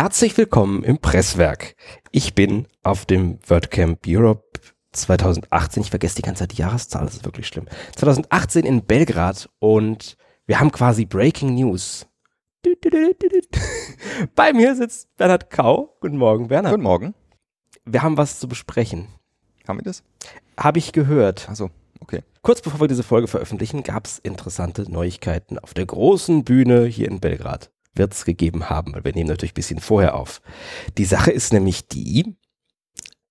Herzlich 0.00 0.38
willkommen 0.38 0.84
im 0.84 0.98
Presswerk. 0.98 1.74
Ich 2.12 2.36
bin 2.36 2.68
auf 2.84 3.04
dem 3.04 3.40
WordCamp 3.44 4.06
Europe 4.06 4.60
2018. 4.92 5.82
Ich 5.82 5.90
vergesse 5.90 6.14
die 6.14 6.22
ganze 6.22 6.44
Zeit 6.44 6.52
die 6.52 6.62
Jahreszahl, 6.62 7.04
das 7.04 7.16
ist 7.16 7.24
wirklich 7.24 7.48
schlimm. 7.48 7.66
2018 7.96 8.64
in 8.64 8.84
Belgrad 8.84 9.50
und 9.58 10.16
wir 10.46 10.60
haben 10.60 10.70
quasi 10.70 11.04
Breaking 11.04 11.56
News. 11.56 12.06
Bei 14.36 14.52
mir 14.52 14.76
sitzt 14.76 15.16
Bernhard 15.16 15.50
Kau. 15.50 15.96
Guten 16.00 16.18
Morgen, 16.18 16.46
Bernhard. 16.46 16.74
Guten 16.74 16.84
Morgen. 16.84 17.14
Wir 17.84 18.04
haben 18.04 18.16
was 18.16 18.38
zu 18.38 18.46
besprechen. 18.46 19.08
Haben 19.66 19.80
wir 19.80 19.84
das? 19.84 20.04
Habe 20.56 20.78
ich 20.78 20.92
gehört. 20.92 21.48
Also, 21.48 21.70
okay. 21.98 22.22
Kurz 22.42 22.62
bevor 22.62 22.78
wir 22.78 22.86
diese 22.86 23.02
Folge 23.02 23.26
veröffentlichen, 23.26 23.82
gab 23.82 24.06
es 24.06 24.20
interessante 24.20 24.88
Neuigkeiten 24.88 25.58
auf 25.58 25.74
der 25.74 25.86
großen 25.86 26.44
Bühne 26.44 26.84
hier 26.84 27.08
in 27.08 27.18
Belgrad. 27.18 27.72
Wird 27.98 28.14
es 28.14 28.24
gegeben 28.24 28.70
haben, 28.70 28.94
weil 28.94 29.04
wir 29.04 29.12
nehmen 29.12 29.28
natürlich 29.28 29.52
ein 29.52 29.54
bisschen 29.54 29.80
vorher 29.80 30.14
auf. 30.14 30.40
Die 30.96 31.04
Sache 31.04 31.30
ist 31.30 31.52
nämlich 31.52 31.88
die, 31.88 32.36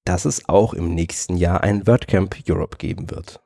dass 0.06 0.26
es 0.26 0.48
auch 0.48 0.74
im 0.74 0.94
nächsten 0.94 1.38
Jahr 1.38 1.62
ein 1.62 1.88
WordCamp 1.88 2.36
Europe 2.48 2.78
geben 2.78 3.10
wird. 3.10 3.42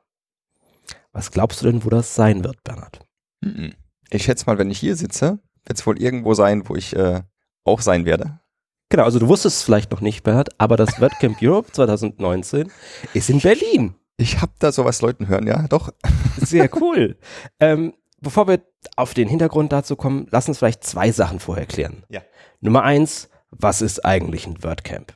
Was 1.12 1.30
glaubst 1.30 1.62
du 1.62 1.66
denn, 1.66 1.84
wo 1.84 1.90
das 1.90 2.14
sein 2.14 2.44
wird, 2.44 2.62
Bernhard? 2.64 3.00
Mhm. 3.40 3.74
Ich 4.10 4.24
schätze 4.24 4.46
mal, 4.46 4.58
wenn 4.58 4.70
ich 4.70 4.78
hier 4.78 4.96
sitze, 4.96 5.38
wird 5.64 5.78
es 5.78 5.86
wohl 5.86 6.00
irgendwo 6.00 6.34
sein, 6.34 6.68
wo 6.68 6.76
ich 6.76 6.94
äh, 6.96 7.22
auch 7.64 7.80
sein 7.80 8.04
werde. 8.04 8.40
Genau, 8.88 9.04
also 9.04 9.18
du 9.18 9.28
wusstest 9.28 9.58
es 9.58 9.62
vielleicht 9.62 9.90
noch 9.90 10.00
nicht, 10.00 10.22
Bernhard, 10.22 10.50
aber 10.58 10.76
das 10.76 11.00
WordCamp 11.00 11.38
Europe 11.40 11.72
2019 11.72 12.70
ist 13.14 13.30
in 13.30 13.40
Berlin. 13.40 13.94
Ich 14.18 14.40
habe 14.40 14.52
da 14.58 14.70
sowas 14.70 15.00
Leuten 15.00 15.28
hören, 15.28 15.46
ja, 15.46 15.66
doch. 15.68 15.90
Sehr 16.36 16.68
cool. 16.80 17.16
ähm, 17.60 17.94
bevor 18.22 18.48
wir 18.48 18.64
auf 18.96 19.14
den 19.14 19.28
Hintergrund 19.28 19.72
dazu 19.72 19.96
kommen, 19.96 20.26
lass 20.30 20.48
uns 20.48 20.58
vielleicht 20.58 20.84
zwei 20.84 21.12
Sachen 21.12 21.40
vorher 21.40 21.66
klären. 21.66 22.04
Ja. 22.08 22.22
Nummer 22.60 22.82
eins, 22.82 23.28
was 23.50 23.82
ist 23.82 24.04
eigentlich 24.04 24.46
ein 24.46 24.62
WordCamp? 24.62 25.14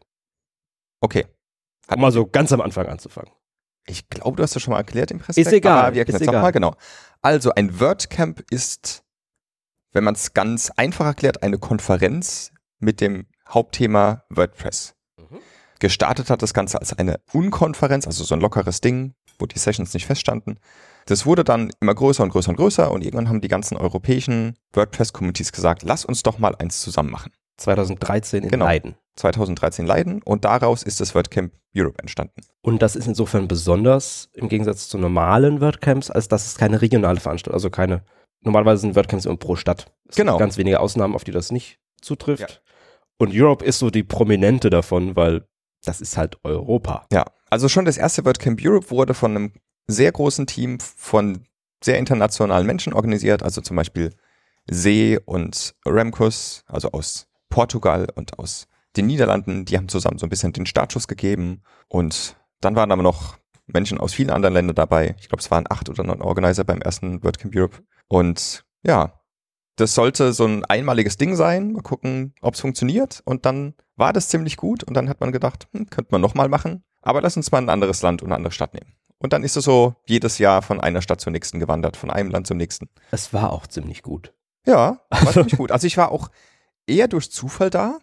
Okay. 1.00 1.26
Um 1.88 2.00
mal 2.00 2.12
so 2.12 2.26
ganz 2.26 2.52
am 2.52 2.60
Anfang 2.60 2.86
anzufangen. 2.86 3.30
Ich 3.86 4.08
glaube, 4.08 4.36
du 4.36 4.42
hast 4.42 4.56
das 4.56 4.62
schon 4.62 4.72
mal 4.72 4.78
erklärt 4.78 5.12
im 5.12 5.20
Presswerk. 5.20 5.46
Ist 5.46 5.52
egal. 5.52 5.94
Wir 5.94 6.00
erklären 6.00 6.20
es 6.20 6.26
nochmal, 6.26 6.52
genau. 6.52 6.74
Also 7.22 7.52
ein 7.54 7.78
WordCamp 7.78 8.42
ist, 8.50 9.04
wenn 9.92 10.02
man 10.04 10.14
es 10.14 10.34
ganz 10.34 10.70
einfach 10.76 11.06
erklärt, 11.06 11.42
eine 11.42 11.58
Konferenz 11.58 12.52
mit 12.78 13.00
dem 13.00 13.26
Hauptthema 13.48 14.24
WordPress. 14.28 14.96
Mhm. 15.16 15.38
Gestartet 15.78 16.30
hat 16.30 16.42
das 16.42 16.52
Ganze 16.52 16.80
als 16.80 16.92
eine 16.92 17.20
Unkonferenz, 17.32 18.06
also 18.06 18.24
so 18.24 18.34
ein 18.34 18.40
lockeres 18.40 18.80
Ding, 18.80 19.14
wo 19.38 19.46
die 19.46 19.58
Sessions 19.58 19.94
nicht 19.94 20.06
feststanden. 20.06 20.58
Das 21.06 21.24
wurde 21.24 21.44
dann 21.44 21.70
immer 21.80 21.94
größer 21.94 22.22
und 22.22 22.30
größer 22.30 22.50
und 22.50 22.56
größer 22.56 22.90
und 22.90 23.02
irgendwann 23.02 23.28
haben 23.28 23.40
die 23.40 23.48
ganzen 23.48 23.76
europäischen 23.76 24.56
WordPress-Communities 24.72 25.52
gesagt, 25.52 25.82
lass 25.82 26.04
uns 26.04 26.22
doch 26.22 26.38
mal 26.38 26.54
eins 26.56 26.80
zusammen 26.80 27.10
machen. 27.10 27.32
2013 27.58 28.42
in 28.44 28.50
Genau. 28.50 28.64
Leiden. 28.66 28.96
2013 29.16 29.86
Leiden 29.86 30.20
und 30.22 30.44
daraus 30.44 30.82
ist 30.82 31.00
das 31.00 31.14
WordCamp 31.14 31.52
Europe 31.74 31.98
entstanden. 32.00 32.42
Und 32.60 32.82
das 32.82 32.96
ist 32.96 33.06
insofern 33.06 33.48
besonders 33.48 34.28
im 34.34 34.48
Gegensatz 34.48 34.88
zu 34.88 34.98
normalen 34.98 35.60
WordCamps, 35.62 36.10
als 36.10 36.28
dass 36.28 36.46
es 36.46 36.58
keine 36.58 36.82
regionale 36.82 37.18
Veranstaltung, 37.20 37.54
also 37.54 37.70
keine, 37.70 38.02
normalerweise 38.42 38.82
sind 38.82 38.94
WordCamps 38.96 39.24
immer 39.24 39.36
pro 39.38 39.56
Stadt. 39.56 39.90
Es 40.08 40.16
Genau. 40.16 40.32
gibt 40.32 40.40
ganz 40.40 40.58
wenige 40.58 40.80
Ausnahmen, 40.80 41.14
auf 41.14 41.24
die 41.24 41.30
das 41.32 41.50
nicht 41.50 41.78
zutrifft. 42.02 42.40
Ja. 42.50 42.56
Und 43.18 43.32
Europe 43.32 43.64
ist 43.64 43.78
so 43.78 43.88
die 43.90 44.02
prominente 44.02 44.68
davon, 44.68 45.16
weil 45.16 45.46
das 45.84 46.00
ist 46.02 46.18
halt 46.18 46.36
Europa. 46.44 47.06
Ja, 47.10 47.24
also 47.48 47.68
schon 47.68 47.84
das 47.86 47.96
erste 47.96 48.24
WordCamp 48.24 48.60
Europe 48.62 48.90
wurde 48.90 49.14
von 49.14 49.30
einem 49.30 49.52
sehr 49.86 50.12
großen 50.12 50.46
Team 50.46 50.80
von 50.80 51.44
sehr 51.82 51.98
internationalen 51.98 52.66
Menschen 52.66 52.92
organisiert, 52.92 53.42
also 53.42 53.60
zum 53.60 53.76
Beispiel 53.76 54.12
See 54.68 55.18
und 55.24 55.74
Remkus, 55.86 56.64
also 56.66 56.90
aus 56.92 57.28
Portugal 57.48 58.08
und 58.14 58.38
aus 58.38 58.66
den 58.96 59.06
Niederlanden, 59.06 59.64
die 59.64 59.76
haben 59.76 59.88
zusammen 59.88 60.18
so 60.18 60.26
ein 60.26 60.30
bisschen 60.30 60.52
den 60.52 60.66
Startschuss 60.66 61.06
gegeben 61.06 61.62
und 61.88 62.36
dann 62.60 62.74
waren 62.74 62.90
aber 62.90 63.02
noch 63.02 63.36
Menschen 63.66 63.98
aus 63.98 64.14
vielen 64.14 64.30
anderen 64.30 64.54
Ländern 64.54 64.74
dabei. 64.74 65.14
Ich 65.20 65.28
glaube, 65.28 65.42
es 65.42 65.50
waren 65.50 65.66
acht 65.68 65.88
oder 65.88 66.02
neun 66.02 66.22
Organizer 66.22 66.64
beim 66.64 66.80
ersten 66.80 67.22
WordCamp 67.22 67.54
Europe 67.54 67.82
und 68.08 68.64
ja, 68.82 69.20
das 69.76 69.94
sollte 69.94 70.32
so 70.32 70.46
ein 70.46 70.64
einmaliges 70.64 71.18
Ding 71.18 71.36
sein. 71.36 71.72
Mal 71.72 71.82
gucken, 71.82 72.34
ob 72.40 72.54
es 72.54 72.60
funktioniert. 72.60 73.20
Und 73.24 73.44
dann 73.44 73.74
war 73.96 74.12
das 74.12 74.28
ziemlich 74.28 74.56
gut. 74.56 74.82
Und 74.82 74.94
dann 74.94 75.08
hat 75.08 75.20
man 75.20 75.32
gedacht, 75.32 75.68
hm, 75.72 75.90
könnte 75.90 76.12
man 76.12 76.22
nochmal 76.22 76.48
machen. 76.48 76.82
Aber 77.02 77.20
lass 77.20 77.36
uns 77.36 77.52
mal 77.52 77.58
ein 77.58 77.68
anderes 77.68 78.02
Land 78.02 78.22
und 78.22 78.28
eine 78.28 78.36
andere 78.36 78.52
Stadt 78.52 78.72
nehmen. 78.72 78.94
Und 79.18 79.32
dann 79.32 79.42
ist 79.44 79.56
es 79.56 79.64
so 79.64 79.94
jedes 80.06 80.38
Jahr 80.38 80.62
von 80.62 80.80
einer 80.80 81.00
Stadt 81.02 81.20
zur 81.20 81.32
nächsten 81.32 81.58
gewandert, 81.58 81.96
von 81.96 82.10
einem 82.10 82.30
Land 82.30 82.46
zum 82.46 82.56
nächsten. 82.58 82.88
Es 83.10 83.32
war 83.32 83.52
auch 83.52 83.66
ziemlich 83.66 84.02
gut. 84.02 84.32
Ja, 84.66 85.00
war 85.10 85.32
ziemlich 85.32 85.56
gut. 85.56 85.72
Also 85.72 85.86
ich 85.86 85.96
war 85.96 86.12
auch 86.12 86.28
eher 86.86 87.08
durch 87.08 87.30
Zufall 87.30 87.70
da, 87.70 87.98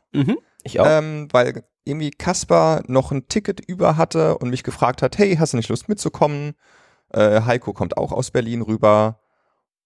Ich 0.63 0.79
auch. 0.79 0.85
ähm, 0.87 1.27
weil 1.31 1.63
irgendwie 1.85 2.11
Kaspar 2.11 2.81
noch 2.87 3.11
ein 3.11 3.27
Ticket 3.27 3.59
über 3.59 3.97
hatte 3.97 4.37
und 4.37 4.49
mich 4.49 4.63
gefragt 4.63 5.01
hat, 5.01 5.17
hey, 5.17 5.35
hast 5.35 5.53
du 5.53 5.57
nicht 5.57 5.69
Lust 5.69 5.87
mitzukommen? 5.89 6.53
Äh, 7.09 7.41
Heiko 7.41 7.73
kommt 7.73 7.97
auch 7.97 8.11
aus 8.11 8.31
Berlin 8.31 8.61
rüber 8.61 9.19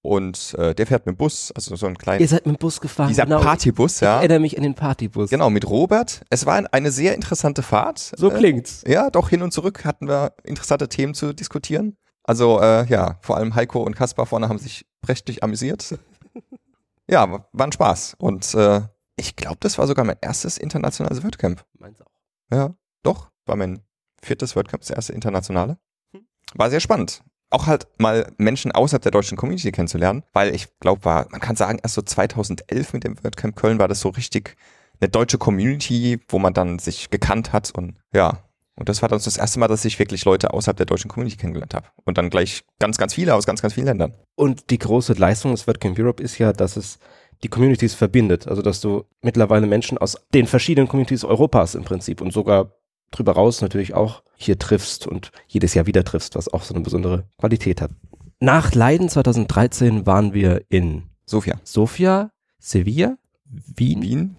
und 0.08 0.54
äh, 0.58 0.74
der 0.74 0.88
fährt 0.88 1.06
mit 1.06 1.16
dem 1.16 1.18
Bus, 1.18 1.52
also 1.56 1.76
so 1.76 1.86
ein 1.88 1.98
kleiner 1.98 2.22
Ihr 2.22 2.28
seid 2.28 2.46
mit 2.46 2.56
dem 2.56 2.60
Bus 2.60 2.82
gefahren. 2.82 3.10
Dieser 3.10 3.26
genau. 3.26 3.42
Partybus, 3.42 3.96
Ich 3.96 4.02
ja. 4.02 4.18
erinnere 4.18 4.40
mich 4.40 4.58
an 4.58 4.64
den 4.64 4.74
Partybus. 4.76 5.30
Genau, 5.30 5.50
mit 5.50 5.70
Robert. 5.70 6.22
Es 6.30 6.46
war 6.46 6.56
ein- 6.56 6.68
eine 6.68 6.92
sehr 6.92 7.14
interessante 7.16 7.62
Fahrt. 7.64 8.14
So 8.18 8.32
Äh, 8.32 8.38
klingt's. 8.38 8.84
Ja, 8.88 9.10
doch 9.10 9.30
hin 9.30 9.42
und 9.42 9.52
zurück 9.52 9.86
hatten 9.86 10.08
wir 10.08 10.34
interessante 10.44 10.88
Themen 10.90 11.14
zu 11.14 11.34
diskutieren. 11.34 11.98
Also 12.24 12.60
äh, 12.62 12.86
ja, 12.88 13.18
vor 13.22 13.38
allem 13.38 13.56
Heiko 13.56 13.82
und 13.84 13.96
Kaspar 13.96 14.26
vorne 14.26 14.50
haben 14.50 14.60
sich 14.60 14.86
prächtig 15.02 15.44
amüsiert. 15.44 15.98
ja, 17.08 17.30
war 17.32 17.48
war 17.54 17.68
ein 17.68 17.72
Spaß. 17.72 18.16
Und 18.18 18.54
äh, 18.56 18.82
ich 19.16 19.36
glaube, 19.36 19.58
das 19.62 19.78
war 19.78 19.88
sogar 19.88 20.06
mein 20.06 20.18
erstes 20.22 20.58
internationales 20.58 21.24
WordCamp. 21.24 21.64
Meins 21.80 22.02
auch. 22.02 22.12
Ja, 22.52 22.74
doch, 23.04 23.32
war 23.46 23.56
mein 23.56 23.80
viertes 24.22 24.56
WordCamp, 24.56 24.82
das 24.82 24.90
erste 24.92 25.14
internationale. 25.14 25.78
Hm. 26.14 26.28
War 26.56 26.70
sehr 26.70 26.80
spannend. 26.80 27.24
Auch 27.50 27.68
halt 27.68 27.88
mal 27.98 28.32
Menschen 28.38 28.72
außerhalb 28.72 29.02
der 29.02 29.12
deutschen 29.12 29.38
Community 29.38 29.72
kennenzulernen, 29.72 30.24
weil 30.34 30.54
ich 30.54 30.68
glaube, 30.80 31.06
war, 31.06 31.28
man 31.32 31.40
kann 31.40 31.56
sagen, 31.56 31.80
erst 31.82 31.96
so 31.96 32.02
2011 32.02 32.94
mit 32.94 33.04
dem 33.04 33.24
WordCamp 33.24 33.56
Köln 33.56 33.80
war 33.80 33.88
das 33.88 34.02
so 34.02 34.10
richtig 34.10 34.58
eine 35.00 35.10
deutsche 35.10 35.38
Community, 35.38 36.20
wo 36.28 36.40
man 36.40 36.54
dann 36.54 36.80
sich 36.80 37.10
gekannt 37.10 37.54
hat 37.54 37.72
und 37.72 37.96
ja. 38.14 38.44
Und 38.76 38.90
das 38.90 39.02
war 39.02 39.10
dann 39.10 39.20
das 39.24 39.38
erste 39.38 39.60
Mal, 39.60 39.68
dass 39.68 39.86
ich 39.86 39.98
wirklich 39.98 40.24
Leute 40.24 40.54
außerhalb 40.54 40.78
der 40.78 40.86
deutschen 40.86 41.10
Community 41.10 41.36
kennengelernt 41.36 41.74
habe. 41.74 41.88
Und 42.06 42.20
dann 42.20 42.30
gleich 42.30 42.64
ganz, 42.78 43.00
ganz 43.00 43.16
viele 43.16 43.34
aus 43.34 43.48
ganz, 43.48 43.60
ganz 43.60 43.74
vielen 43.74 43.88
Ländern. 43.88 44.14
Und 44.36 44.70
die 44.70 44.78
große 44.78 45.14
Leistung 45.14 45.50
des 45.52 45.66
WordCamp 45.66 45.98
Europe 45.98 46.22
ist 46.22 46.38
ja, 46.38 46.54
dass 46.54 46.78
es 46.78 47.00
die 47.44 47.48
Communities 47.48 47.96
verbindet. 47.96 48.48
Also, 48.48 48.62
dass 48.62 48.80
du 48.80 49.06
mittlerweile 49.22 49.66
Menschen 49.66 49.98
aus 49.98 50.18
den 50.32 50.46
verschiedenen 50.46 50.88
Communities 50.88 51.24
Europas 51.24 51.74
im 51.74 51.86
Prinzip 51.86 52.22
und 52.22 52.32
sogar 52.32 52.72
drüber 53.12 53.34
raus 53.34 53.62
natürlich 53.62 53.94
auch 53.94 54.24
hier 54.36 54.60
triffst 54.60 55.08
und 55.08 55.32
jedes 55.48 55.74
Jahr 55.74 55.86
wieder 55.88 56.04
triffst, 56.04 56.36
was 56.36 56.48
auch 56.54 56.64
so 56.64 56.74
eine 56.74 56.84
besondere 56.84 57.26
Qualität 57.38 57.82
hat. 57.82 57.92
Nach 58.40 58.74
Leiden 58.76 59.10
2013 59.10 60.06
waren 60.06 60.34
wir 60.34 60.64
in 60.70 61.04
Sofia. 61.26 61.60
Sofia, 61.64 62.32
Sevilla, 62.60 63.18
Wien, 63.46 64.02
Wien. 64.02 64.36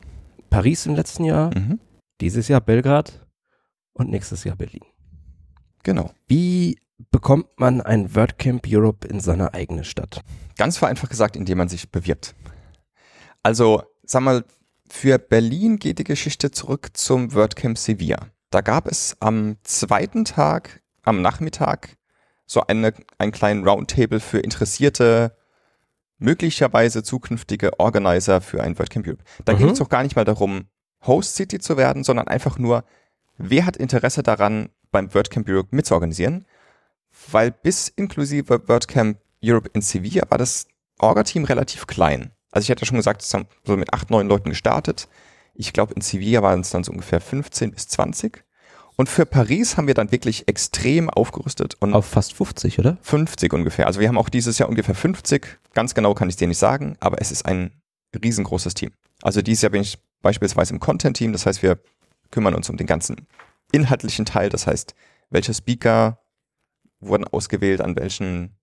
Paris 0.51 0.87
im 0.87 0.95
letzten 0.95 1.25
Jahr, 1.25 1.51
Mhm. 1.57 1.79
dieses 2.21 2.49
Jahr 2.49 2.61
Belgrad 2.61 3.27
und 3.93 4.09
nächstes 4.11 4.45
Jahr 4.45 4.57
Berlin. 4.57 4.83
Genau. 5.83 6.13
Wie 6.27 6.79
bekommt 7.11 7.47
man 7.59 7.81
ein 7.81 8.15
WordCamp 8.15 8.67
Europe 8.69 9.07
in 9.07 9.21
seine 9.21 9.53
eigene 9.55 9.85
Stadt? 9.85 10.23
Ganz 10.57 10.79
vereinfacht 10.79 11.11
gesagt, 11.11 11.37
indem 11.37 11.59
man 11.59 11.69
sich 11.69 11.91
bewirbt. 11.91 12.35
Also, 13.43 13.83
sag 14.05 14.23
mal, 14.23 14.45
für 14.91 15.19
Berlin 15.19 15.79
geht 15.79 15.99
die 15.99 16.05
Geschichte 16.05 16.51
zurück 16.51 16.91
zum 16.95 17.35
WordCamp 17.35 17.77
Sevilla. 17.79 18.29
Da 18.51 18.61
gab 18.61 18.87
es 18.87 19.17
am 19.21 19.57
zweiten 19.63 20.25
Tag, 20.25 20.83
am 21.03 21.21
Nachmittag, 21.23 21.97
so 22.47 22.63
eine, 22.67 22.95
einen 23.19 23.33
kleinen 23.33 23.67
Roundtable 23.67 24.21
für 24.21 24.39
interessierte, 24.39 25.37
möglicherweise 26.19 27.03
zukünftige 27.03 27.79
Organizer 27.79 28.41
für 28.41 28.63
ein 28.63 28.79
WordCamp 28.79 29.07
Europe. 29.07 29.23
Da 29.45 29.53
Mhm. 29.53 29.59
ging 29.59 29.69
es 29.71 29.81
auch 29.81 29.89
gar 29.89 30.03
nicht 30.03 30.17
mal 30.17 30.25
darum, 30.25 30.67
Host 31.07 31.37
City 31.37 31.59
zu 31.61 31.77
werden, 31.77 32.03
sondern 32.05 32.27
einfach 32.27 32.59
nur, 32.59 32.85
wer 33.37 33.67
hat 33.67 33.77
Interesse 33.77 34.23
daran, 34.23 34.71
beim 34.91 35.13
WordCamp 35.15 35.49
Europe 35.49 35.69
mitzuorganisieren? 35.77 36.47
Weil 37.31 37.51
bis 37.51 37.89
inklusive 37.89 38.67
WordCamp 38.69 39.19
Europe 39.45 39.71
in 39.75 39.83
Sevilla 39.83 40.25
war 40.29 40.39
das 40.39 40.67
Orga-Team 40.99 41.45
relativ 41.45 41.87
klein. 41.87 42.33
Also 42.51 42.65
ich 42.65 42.71
hatte 42.71 42.81
ja 42.83 42.87
schon 42.87 42.97
gesagt, 42.97 43.23
es 43.23 43.33
haben 43.35 43.47
so 43.65 43.77
mit 43.77 43.93
acht, 43.93 44.11
neun 44.11 44.27
Leuten 44.27 44.49
gestartet. 44.49 45.07
Ich 45.59 45.73
glaube, 45.73 45.93
in 45.95 46.03
Sevilla 46.03 46.41
waren 46.43 46.61
es 46.61 46.71
dann 46.71 46.85
so 46.85 46.93
ungefähr 46.93 47.21
15 47.21 47.73
bis 47.73 47.89
20. 47.89 48.45
Und 48.95 49.09
für 49.09 49.27
Paris 49.27 49.77
haben 49.77 49.89
wir 49.89 49.95
dann 49.95 50.13
wirklich 50.13 50.47
extrem 50.47 51.11
aufgerüstet 51.11 51.77
und 51.81 51.95
Auf 51.95 52.07
fast 52.07 52.33
50, 52.35 52.79
oder? 52.79 52.97
50 53.03 53.53
ungefähr. 53.53 53.87
Also 53.87 53.99
wir 53.99 54.09
haben 54.09 54.19
auch 54.19 54.29
dieses 54.29 54.59
Jahr 54.59 54.69
ungefähr 54.69 54.95
50. 54.95 55.59
Ganz 55.75 55.95
genau 55.95 56.15
kann 56.15 56.29
ich 56.29 56.37
dir 56.37 56.47
nicht 56.47 56.59
sagen, 56.59 56.97
aber 57.01 57.21
es 57.21 57.33
ist 57.33 57.45
ein 57.45 57.73
riesengroßes 58.21 58.75
Team. 58.75 58.93
Also 59.23 59.43
dieses 59.43 59.63
Jahr 59.63 59.71
bin 59.71 59.83
ich 59.83 59.99
beispielsweise 60.23 60.75
im 60.75 60.81
Content-Team. 60.81 61.33
Das 61.33 61.45
heißt, 61.45 61.63
wir 61.63 61.81
kümmern 62.31 62.55
uns 62.55 62.71
um 62.71 62.77
den 62.77 62.87
ganzen 62.87 63.27
inhaltlichen 63.73 64.25
Teil. 64.25 64.49
Das 64.49 64.69
heißt, 64.69 64.95
welche 65.31 65.55
Speaker 65.55 66.21
wurden 67.01 67.25
ausgewählt, 67.25 67.81
an 67.81 67.97
welchen 67.97 68.58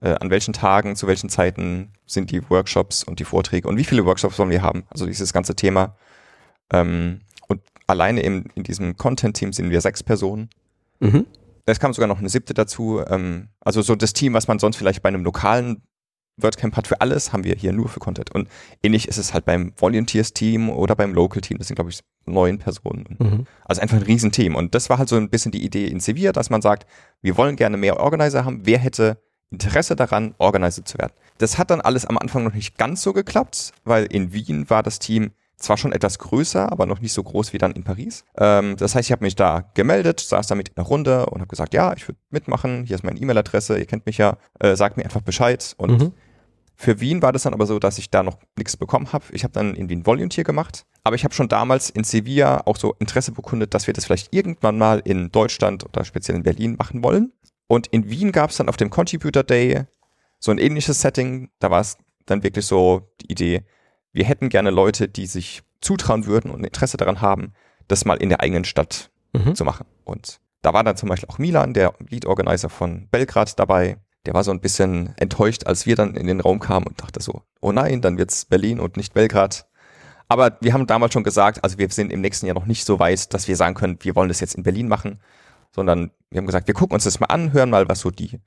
äh, 0.00 0.14
an 0.14 0.30
welchen 0.30 0.52
Tagen, 0.52 0.96
zu 0.96 1.06
welchen 1.06 1.28
Zeiten 1.28 1.92
sind 2.06 2.30
die 2.30 2.48
Workshops 2.50 3.02
und 3.04 3.20
die 3.20 3.24
Vorträge 3.24 3.68
und 3.68 3.76
wie 3.76 3.84
viele 3.84 4.04
Workshops 4.04 4.38
wollen 4.38 4.50
wir 4.50 4.62
haben. 4.62 4.84
Also 4.90 5.06
dieses 5.06 5.32
ganze 5.32 5.56
Thema. 5.56 5.96
Ähm, 6.72 7.20
und 7.48 7.62
alleine 7.86 8.20
im, 8.20 8.44
in 8.54 8.62
diesem 8.62 8.96
Content-Team 8.96 9.52
sind 9.52 9.70
wir 9.70 9.80
sechs 9.80 10.02
Personen. 10.02 10.50
Mhm. 11.00 11.26
Es 11.66 11.80
kam 11.80 11.92
sogar 11.92 12.08
noch 12.08 12.18
eine 12.18 12.28
siebte 12.28 12.54
dazu. 12.54 13.02
Ähm, 13.08 13.48
also 13.60 13.82
so 13.82 13.94
das 13.94 14.12
Team, 14.12 14.34
was 14.34 14.48
man 14.48 14.58
sonst 14.58 14.76
vielleicht 14.76 15.02
bei 15.02 15.08
einem 15.08 15.24
lokalen 15.24 15.82
WordCamp 16.36 16.76
hat 16.76 16.86
für 16.86 17.00
alles, 17.00 17.32
haben 17.32 17.44
wir 17.44 17.56
hier 17.56 17.72
nur 17.72 17.88
für 17.88 18.00
Content. 18.00 18.32
Und 18.32 18.48
ähnlich 18.82 19.08
ist 19.08 19.18
es 19.18 19.34
halt 19.34 19.44
beim 19.44 19.72
Volunteers-Team 19.76 20.70
oder 20.70 20.94
beim 20.94 21.12
Local-Team. 21.12 21.58
Das 21.58 21.66
sind, 21.66 21.74
glaube 21.74 21.90
ich, 21.90 22.00
neun 22.26 22.58
Personen. 22.58 23.16
Mhm. 23.18 23.46
Also 23.64 23.82
einfach 23.82 23.96
ein 23.96 24.04
Riesenteam. 24.04 24.54
Und 24.54 24.74
das 24.74 24.88
war 24.88 24.98
halt 24.98 25.08
so 25.08 25.16
ein 25.16 25.30
bisschen 25.30 25.52
die 25.52 25.64
Idee 25.64 25.86
in 25.86 26.00
Sevilla, 26.00 26.32
dass 26.32 26.50
man 26.50 26.62
sagt, 26.62 26.86
wir 27.20 27.36
wollen 27.36 27.56
gerne 27.56 27.76
mehr 27.76 27.98
Organizer 27.98 28.44
haben. 28.44 28.60
Wer 28.64 28.78
hätte 28.78 29.20
Interesse 29.50 29.96
daran, 29.96 30.34
Organizer 30.38 30.84
zu 30.84 30.98
werden? 30.98 31.12
Das 31.38 31.58
hat 31.58 31.70
dann 31.70 31.80
alles 31.80 32.04
am 32.06 32.18
Anfang 32.18 32.44
noch 32.44 32.52
nicht 32.54 32.76
ganz 32.78 33.02
so 33.02 33.12
geklappt, 33.12 33.72
weil 33.84 34.04
in 34.06 34.32
Wien 34.32 34.68
war 34.70 34.82
das 34.82 34.98
Team 34.98 35.30
zwar 35.56 35.76
schon 35.76 35.92
etwas 35.92 36.18
größer, 36.20 36.70
aber 36.70 36.86
noch 36.86 37.00
nicht 37.00 37.12
so 37.12 37.22
groß 37.22 37.52
wie 37.52 37.58
dann 37.58 37.72
in 37.72 37.82
Paris. 37.82 38.24
Ähm, 38.36 38.76
das 38.76 38.94
heißt, 38.94 39.08
ich 39.08 39.12
habe 39.12 39.24
mich 39.24 39.34
da 39.34 39.64
gemeldet, 39.74 40.20
saß 40.20 40.46
da 40.46 40.54
mit 40.54 40.68
in 40.68 40.74
der 40.76 40.84
Runde 40.84 41.26
und 41.26 41.40
habe 41.40 41.48
gesagt, 41.48 41.74
ja, 41.74 41.92
ich 41.94 42.06
würde 42.06 42.18
mitmachen, 42.30 42.84
hier 42.84 42.94
ist 42.94 43.02
meine 43.02 43.18
E-Mail-Adresse, 43.18 43.76
ihr 43.78 43.86
kennt 43.86 44.06
mich 44.06 44.18
ja, 44.18 44.36
äh, 44.60 44.76
sagt 44.76 44.96
mir 44.96 45.04
einfach 45.04 45.20
Bescheid. 45.22 45.74
Und 45.76 45.90
Mhm. 46.00 46.12
für 46.76 47.00
Wien 47.00 47.22
war 47.22 47.32
das 47.32 47.42
dann 47.42 47.54
aber 47.54 47.66
so, 47.66 47.80
dass 47.80 47.98
ich 47.98 48.08
da 48.10 48.22
noch 48.22 48.38
nichts 48.56 48.76
bekommen 48.76 49.12
habe. 49.12 49.24
Ich 49.32 49.42
habe 49.42 49.52
dann 49.52 49.74
in 49.74 49.88
Wien 49.88 50.06
Volunteer 50.06 50.44
gemacht, 50.44 50.84
aber 51.02 51.16
ich 51.16 51.24
habe 51.24 51.34
schon 51.34 51.48
damals 51.48 51.90
in 51.90 52.04
Sevilla 52.04 52.62
auch 52.64 52.76
so 52.76 52.94
Interesse 53.00 53.32
bekundet, 53.32 53.74
dass 53.74 53.88
wir 53.88 53.94
das 53.94 54.04
vielleicht 54.04 54.32
irgendwann 54.32 54.78
mal 54.78 55.00
in 55.04 55.32
Deutschland 55.32 55.84
oder 55.84 56.04
speziell 56.04 56.36
in 56.36 56.44
Berlin 56.44 56.76
machen 56.78 57.02
wollen. 57.02 57.32
Und 57.68 57.86
in 57.88 58.10
Wien 58.10 58.32
gab 58.32 58.50
es 58.50 58.56
dann 58.56 58.68
auf 58.68 58.76
dem 58.76 58.90
Contributor 58.90 59.44
Day 59.44 59.84
so 60.40 60.50
ein 60.50 60.58
ähnliches 60.58 61.00
Setting. 61.00 61.50
Da 61.60 61.70
war 61.70 61.80
es 61.80 61.96
dann 62.26 62.42
wirklich 62.42 62.66
so 62.66 63.08
die 63.20 63.30
Idee, 63.30 63.64
wir 64.12 64.24
hätten 64.24 64.48
gerne 64.48 64.70
Leute, 64.70 65.08
die 65.08 65.26
sich 65.26 65.62
zutrauen 65.80 66.26
würden 66.26 66.50
und 66.50 66.64
Interesse 66.64 66.96
daran 66.96 67.20
haben, 67.20 67.52
das 67.86 68.04
mal 68.04 68.16
in 68.16 68.28
der 68.30 68.40
eigenen 68.40 68.64
Stadt 68.64 69.10
Mhm. 69.34 69.54
zu 69.54 69.64
machen. 69.64 69.86
Und 70.04 70.40
da 70.62 70.72
war 70.72 70.82
dann 70.82 70.96
zum 70.96 71.08
Beispiel 71.10 71.28
auch 71.28 71.38
Milan, 71.38 71.74
der 71.74 71.92
Lead 72.08 72.24
Organizer 72.24 72.70
von 72.70 73.08
Belgrad 73.10 73.58
dabei. 73.58 73.98
Der 74.24 74.32
war 74.34 74.42
so 74.42 74.50
ein 74.50 74.60
bisschen 74.60 75.14
enttäuscht, 75.18 75.66
als 75.66 75.84
wir 75.86 75.96
dann 75.96 76.14
in 76.16 76.26
den 76.26 76.40
Raum 76.40 76.60
kamen 76.60 76.86
und 76.86 77.00
dachte 77.02 77.20
so, 77.22 77.42
oh 77.60 77.70
nein, 77.70 78.00
dann 78.00 78.16
wird's 78.18 78.46
Berlin 78.46 78.80
und 78.80 78.96
nicht 78.96 79.12
Belgrad. 79.14 79.66
Aber 80.28 80.56
wir 80.60 80.72
haben 80.72 80.86
damals 80.86 81.12
schon 81.12 81.24
gesagt, 81.24 81.62
also 81.62 81.78
wir 81.78 81.88
sind 81.90 82.10
im 82.12 82.20
nächsten 82.22 82.46
Jahr 82.46 82.54
noch 82.54 82.66
nicht 82.66 82.84
so 82.84 82.98
weit, 82.98 83.32
dass 83.32 83.48
wir 83.48 83.56
sagen 83.56 83.74
können, 83.74 83.98
wir 84.00 84.16
wollen 84.16 84.28
das 84.28 84.40
jetzt 84.40 84.54
in 84.54 84.62
Berlin 84.62 84.88
machen, 84.88 85.20
sondern 85.74 86.10
wir 86.30 86.38
haben 86.38 86.46
gesagt, 86.46 86.66
wir 86.66 86.74
gucken 86.74 86.94
uns 86.94 87.04
das 87.04 87.20
mal 87.20 87.26
an, 87.26 87.52
hören 87.52 87.70
mal, 87.70 87.88
was 87.88 88.00
so 88.00 88.10
die, 88.10 88.40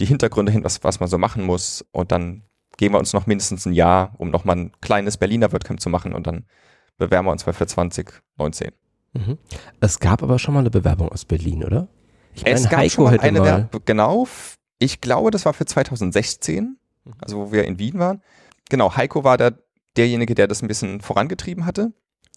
die 0.00 0.06
Hintergründe 0.06 0.52
hin, 0.52 0.64
was, 0.64 0.82
was 0.84 1.00
man 1.00 1.08
so 1.08 1.18
machen 1.18 1.44
muss 1.44 1.84
und 1.92 2.12
dann 2.12 2.42
geben 2.76 2.94
wir 2.94 2.98
uns 2.98 3.12
noch 3.12 3.26
mindestens 3.26 3.66
ein 3.66 3.72
Jahr, 3.72 4.14
um 4.18 4.30
nochmal 4.30 4.56
ein 4.56 4.72
kleines 4.80 5.16
Berliner 5.16 5.52
WordCamp 5.52 5.80
zu 5.80 5.88
machen 5.88 6.12
und 6.12 6.26
dann 6.26 6.44
bewerben 6.98 7.26
wir 7.26 7.32
uns 7.32 7.46
mal 7.46 7.52
für 7.52 7.66
2019. 7.66 8.70
Mhm. 9.14 9.38
Es 9.80 9.98
gab 9.98 10.22
aber 10.22 10.38
schon 10.38 10.54
mal 10.54 10.60
eine 10.60 10.70
Bewerbung 10.70 11.08
aus 11.10 11.24
Berlin, 11.24 11.64
oder? 11.64 11.88
Ich 12.34 12.46
Es 12.46 12.64
meine, 12.64 12.70
gab 12.70 12.80
Heiko 12.80 12.90
schon 12.90 13.04
mal 13.04 13.20
eine 13.20 13.40
mal. 13.40 13.68
Genau. 13.86 14.28
Ich 14.78 15.00
glaube, 15.00 15.30
das 15.30 15.46
war 15.46 15.54
für 15.54 15.64
2016, 15.64 16.78
Mhm. 17.06 17.12
also 17.20 17.38
wo 17.38 17.52
wir 17.52 17.64
in 17.64 17.78
Wien 17.78 17.98
waren. 17.98 18.20
Genau, 18.68 18.96
Heiko 18.96 19.24
war 19.24 19.38
der, 19.38 19.54
derjenige, 19.96 20.34
der 20.34 20.48
das 20.48 20.60
ein 20.62 20.68
bisschen 20.68 21.00
vorangetrieben 21.00 21.64
hatte. 21.64 21.92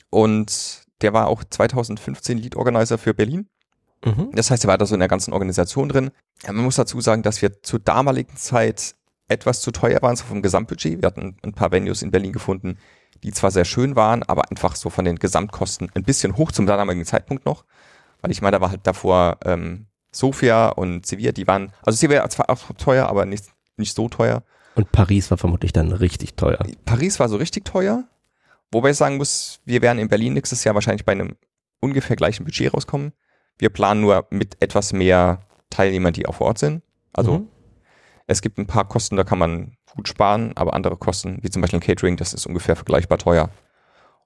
Und 0.10 0.84
der 1.02 1.14
war 1.14 1.28
auch 1.28 1.44
2015 1.44 2.38
Lead 2.38 2.56
Organizer 2.56 2.98
für 2.98 3.14
Berlin. 3.14 3.48
Mhm. 4.06 4.32
Das 4.34 4.50
heißt, 4.52 4.64
er 4.64 4.70
war 4.70 4.78
da 4.78 4.86
so 4.86 4.94
in 4.94 5.00
der 5.00 5.10
ganzen 5.10 5.34
Organisation 5.34 5.90
drin. 5.90 6.12
Ja, 6.44 6.54
man 6.54 6.64
muss 6.64 6.76
dazu 6.76 7.02
sagen, 7.02 7.24
dass 7.24 7.42
wir 7.42 7.62
zur 7.62 7.80
damaligen 7.80 8.36
Zeit 8.36 8.96
etwas 9.28 9.62
zu 9.62 9.72
teuer 9.72 10.02
waren, 10.02 10.16
so 10.16 10.26
vom 10.26 10.42
Gesamtbudget. 10.42 11.02
Wir 11.02 11.08
hatten 11.08 11.38
ein 11.44 11.54
paar 11.54 11.72
Venues 11.72 12.02
in 12.02 12.12
Berlin 12.12 12.34
gefunden, 12.34 12.78
die 13.24 13.32
zwar 13.32 13.52
sehr 13.52 13.66
schön 13.66 13.96
waren, 13.96 14.24
aber 14.24 14.50
einfach 14.50 14.76
so 14.76 14.90
von 14.90 15.06
den 15.06 15.18
Gesamtkosten 15.18 15.92
ein 15.94 16.04
bisschen 16.04 16.38
hoch 16.38 16.52
zum 16.52 16.66
damaligen 16.66 17.06
Zeitpunkt 17.06 17.46
noch. 17.46 17.66
Weil 18.22 18.32
ich 18.32 18.42
meine, 18.42 18.58
da 18.58 18.62
war 18.62 18.72
halt 18.72 18.86
davor 18.86 19.38
ähm, 19.46 19.86
Sofia 20.12 20.70
und 20.70 21.06
Sevilla, 21.06 21.32
die 21.32 21.48
waren, 21.48 21.72
also 21.86 21.98
Sevilla 21.98 22.28
zwar 22.30 22.50
auch 22.50 22.72
teuer, 22.78 23.08
aber 23.08 23.26
nicht, 23.26 23.46
nicht 23.78 23.96
so 23.96 24.10
teuer. 24.10 24.44
Und 24.76 24.92
Paris 24.92 25.30
war 25.30 25.38
vermutlich 25.38 25.74
dann 25.74 25.92
richtig 25.92 26.36
teuer. 26.36 26.60
Paris 26.86 27.20
war 27.20 27.30
so 27.30 27.38
richtig 27.38 27.66
teuer, 27.66 28.06
wobei 28.72 28.92
ich 28.92 28.98
sagen 28.98 29.18
muss, 29.18 29.60
wir 29.66 29.82
werden 29.82 30.00
in 30.00 30.08
Berlin 30.08 30.34
nächstes 30.34 30.64
Jahr 30.64 30.76
wahrscheinlich 30.76 31.06
bei 31.06 31.12
einem 31.12 31.36
ungefähr 31.80 32.16
gleichen 32.16 32.46
Budget 32.46 32.74
rauskommen. 32.74 33.14
Wir 33.60 33.70
planen 33.70 34.02
nur 34.02 34.26
mit 34.32 34.58
etwas 34.62 34.94
mehr 34.94 35.42
Teilnehmern, 35.70 36.14
die 36.14 36.26
auch 36.26 36.36
vor 36.36 36.48
Ort 36.48 36.58
sind. 36.58 36.82
Also 37.14 37.40
Mhm. 37.40 37.48
es 38.28 38.42
gibt 38.42 38.58
ein 38.58 38.66
paar 38.68 38.88
Kosten, 38.88 39.16
da 39.16 39.24
kann 39.24 39.38
man 39.40 39.76
gut 39.96 40.08
sparen, 40.08 40.54
aber 40.56 40.74
andere 40.74 40.98
Kosten, 40.98 41.40
wie 41.42 41.50
zum 41.50 41.62
Beispiel 41.62 41.80
ein 41.80 41.84
Catering, 41.84 42.16
das 42.18 42.34
ist 42.34 42.46
ungefähr 42.48 42.76
vergleichbar 42.76 43.18
teuer. 43.18 43.50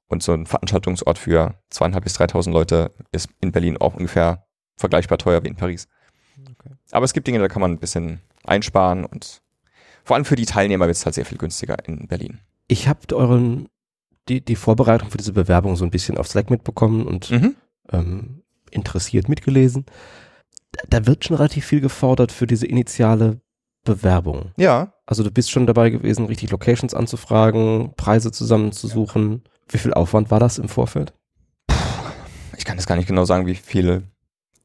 Und 0.07 0.21
so 0.21 0.33
ein 0.33 0.45
Veranstaltungsort 0.45 1.18
für 1.18 1.56
zweieinhalb 1.69 2.03
bis 2.03 2.15
3.000 2.19 2.51
Leute 2.51 2.91
ist 3.12 3.30
in 3.41 3.51
Berlin 3.51 3.77
auch 3.77 3.95
ungefähr 3.95 4.45
vergleichbar 4.77 5.18
teuer 5.18 5.44
wie 5.44 5.47
in 5.47 5.56
Paris. 5.56 5.88
Aber 6.91 7.06
es 7.06 7.13
gibt 7.13 7.25
Dinge, 7.27 7.39
da 7.39 7.47
kann 7.47 7.62
man 7.62 7.71
ein 7.71 7.79
bisschen 7.79 8.19
einsparen 8.45 9.06
und 9.06 9.41
vor 10.03 10.15
allem 10.15 10.25
für 10.25 10.36
die 10.36 10.45
Teilnehmer 10.45 10.86
wird 10.88 10.97
es 10.97 11.06
halt 11.06 11.15
sehr 11.15 11.25
viel 11.25 11.38
günstiger 11.38 11.77
in 11.88 12.07
Berlin. 12.07 12.39
Ich 12.68 12.88
habe 12.88 13.00
euren 13.15 13.69
die, 14.29 14.41
die 14.41 14.56
Vorbereitung 14.57 15.09
für 15.09 15.18
diese 15.18 15.33
Bewerbung 15.33 15.75
so 15.75 15.86
ein 15.86 15.91
bisschen 15.91 16.18
auf 16.18 16.27
Slack 16.27 16.50
mitbekommen 16.50 17.07
und 17.07 17.31
Mhm. 17.31 17.56
ähm, 17.91 18.44
interessiert 18.74 19.30
mitgelesen. 19.30 19.86
Da, 20.90 21.06
wird 21.06 21.25
schon 21.25 21.38
relativ 21.38 21.66
viel 21.66 21.81
gefordert 21.81 22.31
für 22.31 22.48
diese 22.48 22.66
initiale 22.66 23.42
Bewerbung. 23.84 24.52
Ja, 24.58 24.94
Also 25.06 25.24
du 25.24 25.31
bist 25.31 25.52
schon 25.52 25.68
dabei 25.68 25.90
gewesen, 25.90 26.25
richtig 26.25 26.52
Locations 26.52 26.94
anzufragen, 26.94 27.94
Preise 27.96 28.31
zusammenzusuchen. 28.31 29.44
Wie 29.70 29.78
viel 29.78 29.94
Aufwand 29.94 30.31
war 30.31 30.40
das 30.40 30.58
im 30.58 30.70
Vorfeld? 30.70 31.14
ich 32.58 32.66
kann 32.66 32.78
jetzt 32.78 32.88
gar 32.88 32.96
nicht 32.96 33.08
genau 33.08 33.25
sagen, 33.25 33.46
wie 33.46 33.56
viel 33.56 34.04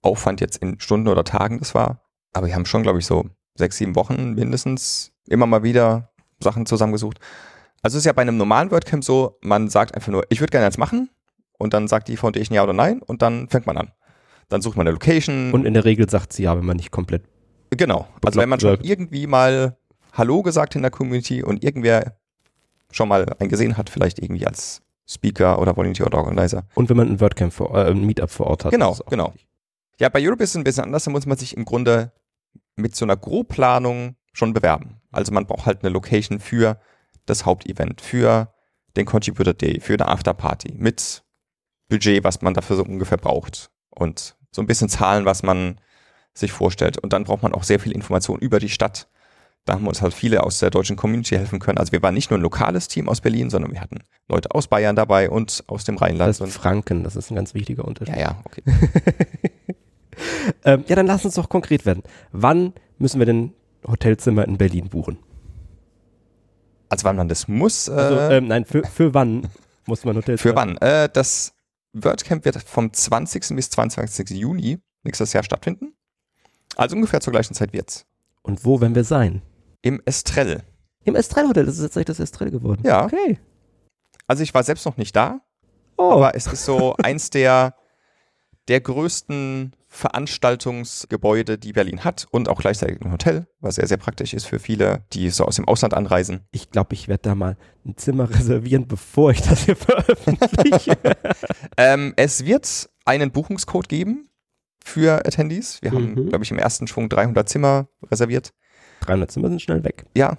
Aufwand 0.03 0.41
jetzt 0.41 0.59
in 0.59 0.79
Stunden 0.79 1.09
oder 1.09 1.25
Tagen 1.25 1.59
das 1.59 1.75
war. 1.75 2.03
Aber 2.33 2.47
wir 2.47 2.55
haben 2.55 2.67
schon, 2.67 2.85
glaube 2.85 3.01
ich, 3.01 3.07
so 3.07 3.25
sechs, 3.55 3.77
sieben 3.77 3.97
Wochen 3.97 4.35
mindestens 4.35 5.13
immer 5.27 5.47
mal 5.47 5.63
wieder 5.63 6.13
Sachen 6.41 6.65
zusammengesucht. 6.65 7.19
Also 7.83 7.97
es 7.97 8.03
ist 8.03 8.07
ja 8.07 8.13
bei 8.13 8.23
einem 8.23 8.37
normalen 8.37 8.71
WordCamp 8.71 9.05
so, 9.05 9.39
man 9.41 9.69
sagt 9.69 9.95
einfach 9.95 10.13
nur, 10.13 10.25
ich 10.29 10.41
würde 10.41 10.51
gerne 10.51 10.67
eins 10.67 10.79
machen 10.79 11.11
und 11.59 11.75
dann 11.75 11.89
sagt 11.89 12.09
die 12.09 12.17
Foundation 12.17 12.55
ja 12.55 12.63
oder 12.63 12.73
nein 12.73 13.03
und 13.03 13.23
dann 13.23 13.49
fängt 13.49 13.67
man 13.67 13.77
an. 13.77 13.93
Dann 14.49 14.62
sucht 14.62 14.77
man 14.77 14.87
eine 14.87 14.93
Location. 14.93 15.53
Und 15.53 15.67
in 15.67 15.75
der 15.75 15.85
Regel 15.85 16.09
sagt 16.09 16.33
sie 16.33 16.45
ja, 16.45 16.56
wenn 16.56 16.65
man 16.65 16.77
nicht 16.77 16.91
komplett. 16.91 17.23
genau. 17.71 18.09
Also 18.25 18.41
wenn 18.41 18.49
man 18.49 18.61
schon 18.61 18.79
irgendwie 18.83 19.27
mal 19.27 19.77
Hallo 20.12 20.43
gesagt 20.43 20.75
in 20.75 20.83
der 20.83 20.91
Community 20.91 21.43
und 21.43 21.62
irgendwer 21.62 22.17
schon 22.91 23.09
mal 23.09 23.27
einen 23.39 23.50
gesehen 23.50 23.77
hat, 23.77 23.91
vielleicht 23.91 24.19
irgendwie 24.19 24.47
als 24.47 24.83
Speaker 25.06 25.61
oder 25.61 25.77
Volunteer 25.77 26.06
oder 26.06 26.19
Organizer, 26.19 26.67
Und 26.75 26.89
wenn 26.89 26.97
man 26.97 27.09
ein 27.09 27.21
WordCamp 27.21 27.52
vor, 27.52 27.75
äh, 27.75 27.90
ein 27.90 28.05
Meetup 28.05 28.31
vor 28.31 28.47
Ort 28.47 28.64
hat. 28.64 28.73
Genau, 28.73 28.97
genau. 29.09 29.28
wichtig. 29.28 29.47
Ja, 30.00 30.09
bei 30.09 30.25
Europe 30.25 30.43
ist 30.45 30.50
es 30.50 30.57
ein 30.57 30.64
bisschen 30.64 30.85
anders, 30.85 31.05
da 31.05 31.11
muss 31.11 31.26
man 31.26 31.37
sich 31.37 31.57
im 31.57 31.64
Grunde 31.64 32.12
mit 32.76 32.95
so 32.95 33.05
einer 33.05 33.17
Grobplanung 33.17 34.17
schon 34.33 34.52
bewerben. 34.52 35.00
Also 35.11 35.33
man 35.33 35.47
braucht 35.47 35.67
halt 35.67 35.83
eine 35.83 35.93
Location 35.93 36.38
für 36.38 36.78
das 37.26 37.45
Hauptevent, 37.45 38.00
für 38.00 38.52
den 38.97 39.07
Contributor 39.07 39.55
Day, 39.55 39.81
für 39.81 39.95
eine 39.95 40.07
Afterparty 40.07 40.75
mit 40.76 41.25
Budget, 41.88 42.23
was 42.23 42.43
man 42.43 42.55
dafür 42.55 42.76
so 42.76 42.85
ungefähr 42.85 43.19
braucht 43.19 43.71
und 43.90 44.37
so 44.59 44.62
ein 44.62 44.67
bisschen 44.67 44.88
Zahlen, 44.88 45.25
was 45.25 45.45
man 45.45 45.81
sich 46.35 46.50
vorstellt. 46.50 46.99
Und 46.99 47.12
dann 47.12 47.23
braucht 47.23 47.45
man 47.45 47.55
auch 47.55 47.62
sehr 47.62 47.79
viel 47.79 47.93
Information 47.93 48.41
über 48.41 48.59
die 48.59 48.69
Stadt. 48.69 49.07
Da 49.65 49.75
haben 49.75 49.87
uns 49.87 50.03
halt 50.03 50.15
viele 50.15 50.43
aus 50.43 50.59
der 50.59 50.71
deutschen 50.71 50.97
Community 50.97 51.37
helfen 51.37 51.61
können. 51.61 51.79
Also 51.79 51.93
wir 51.93 52.03
waren 52.03 52.15
nicht 52.15 52.31
nur 52.31 52.41
ein 52.41 52.43
lokales 52.43 52.88
Team 52.88 53.09
aus 53.09 53.21
Berlin, 53.21 53.50
sondern 53.50 53.73
wir 53.73 53.81
hatten 53.81 54.00
Leute 54.29 54.50
aus 54.53 54.67
Bayern 54.67 54.97
dabei 54.97 55.31
und 55.31 55.62
aus 55.69 55.85
dem 55.85 55.97
Rheinland. 55.97 56.29
Das 56.31 56.41
heißt 56.41 56.53
Franken, 56.55 57.05
das 57.05 57.15
ist 57.15 57.31
ein 57.31 57.37
ganz 57.37 57.55
wichtiger 57.55 57.85
Unterschied. 57.85 58.17
ja, 58.17 58.21
ja, 58.21 58.43
okay. 58.45 58.62
Ähm, 60.65 60.85
ja, 60.88 60.97
dann 60.97 61.07
lass 61.07 61.25
uns 61.25 61.37
doch 61.37 61.49
konkret 61.49 61.87
werden. 61.87 62.03
Wann 62.33 62.73
müssen 62.99 63.21
wir 63.21 63.27
denn 63.27 63.53
Hotelzimmer 63.87 64.45
in 64.49 64.59
Berlin 64.59 64.88
buchen? 64.88 65.19
Also 66.88 67.05
wann 67.05 67.15
man 67.15 67.29
das 67.29 67.47
muss, 67.47 67.88
Also, 67.88 68.17
äh, 68.19 68.38
ähm, 68.38 68.49
nein, 68.49 68.65
für, 68.65 68.83
für 68.83 69.15
wann 69.15 69.47
muss 69.87 70.05
man 70.05 70.17
Hotelzimmer? 70.17 70.50
Für 70.50 70.57
wann? 70.57 70.77
Äh, 70.79 71.09
das 71.12 71.53
WordCamp 72.05 72.45
wird 72.45 72.62
vom 72.62 72.93
20. 72.93 73.57
bis 73.57 73.71
22. 73.71 74.31
Juni 74.31 74.78
nächstes 75.02 75.33
Jahr 75.33 75.43
stattfinden. 75.43 75.95
Also 76.76 76.97
ungefähr 76.97 77.21
zur 77.21 77.33
gleichen 77.33 77.55
Zeit 77.55 77.73
wird's. 77.73 78.07
Und 78.43 78.64
wo 78.64 78.81
werden 78.81 78.95
wir 78.95 79.05
sein? 79.05 79.43
Im 79.83 80.00
Estrell. 80.05 80.62
Im 81.05 81.14
Estrell 81.14 81.49
Hotel, 81.49 81.67
das 81.67 81.76
ist 81.76 81.83
tatsächlich 81.83 82.17
das 82.17 82.21
Estrell 82.21 82.50
geworden. 82.50 82.83
Ja. 82.85 83.05
Okay. 83.05 83.38
Also 84.26 84.43
ich 84.43 84.52
war 84.55 84.62
selbst 84.62 84.85
noch 84.85 84.97
nicht 84.97 85.17
da, 85.17 85.40
Oh, 85.99 86.12
aber 86.12 86.35
es 86.37 86.47
ist 86.47 86.64
so 86.64 86.95
eins 87.02 87.28
der, 87.28 87.75
der 88.69 88.81
größten 88.81 89.73
Veranstaltungsgebäude, 89.88 91.59
die 91.59 91.73
Berlin 91.73 92.04
hat 92.04 92.26
und 92.30 92.49
auch 92.49 92.61
gleichzeitig 92.61 93.00
ein 93.00 93.12
Hotel, 93.12 93.47
was 93.61 93.76
sehr, 93.76 93.87
sehr 93.87 93.97
praktisch 93.97 94.35
ist 94.35 94.45
für 94.47 94.59
viele, 94.59 95.04
die 95.12 95.30
so 95.30 95.45
aus 95.45 95.57
dem 95.57 95.66
Ausland 95.66 95.95
anreisen. 95.95 96.47
ich 96.50 96.71
glaube, 96.71 96.95
ich 96.95 97.09
werde 97.09 97.23
da 97.23 97.35
mal 97.35 97.57
ein 97.85 97.97
Zimmer 97.97 98.28
reservieren, 98.30 98.87
bevor 98.87 99.30
ich 99.30 99.42
das 99.42 99.64
hier 99.64 99.76
veröffentliche. 99.76 100.97
Ähm, 101.76 102.12
es 102.16 102.45
wird 102.45 102.88
einen 103.04 103.30
Buchungscode 103.30 103.88
geben 103.88 104.28
für 104.85 105.25
Attendees. 105.26 105.80
Wir 105.83 105.92
haben, 105.92 106.14
Mhm. 106.14 106.28
glaube 106.28 106.45
ich, 106.45 106.50
im 106.50 106.59
ersten 106.59 106.87
Schwung 106.87 107.09
300 107.09 107.49
Zimmer 107.49 107.88
reserviert. 108.11 108.52
300 109.02 109.30
Zimmer 109.30 109.49
sind 109.49 109.62
schnell 109.62 109.85
weg. 109.85 110.07
Ja. 110.16 110.37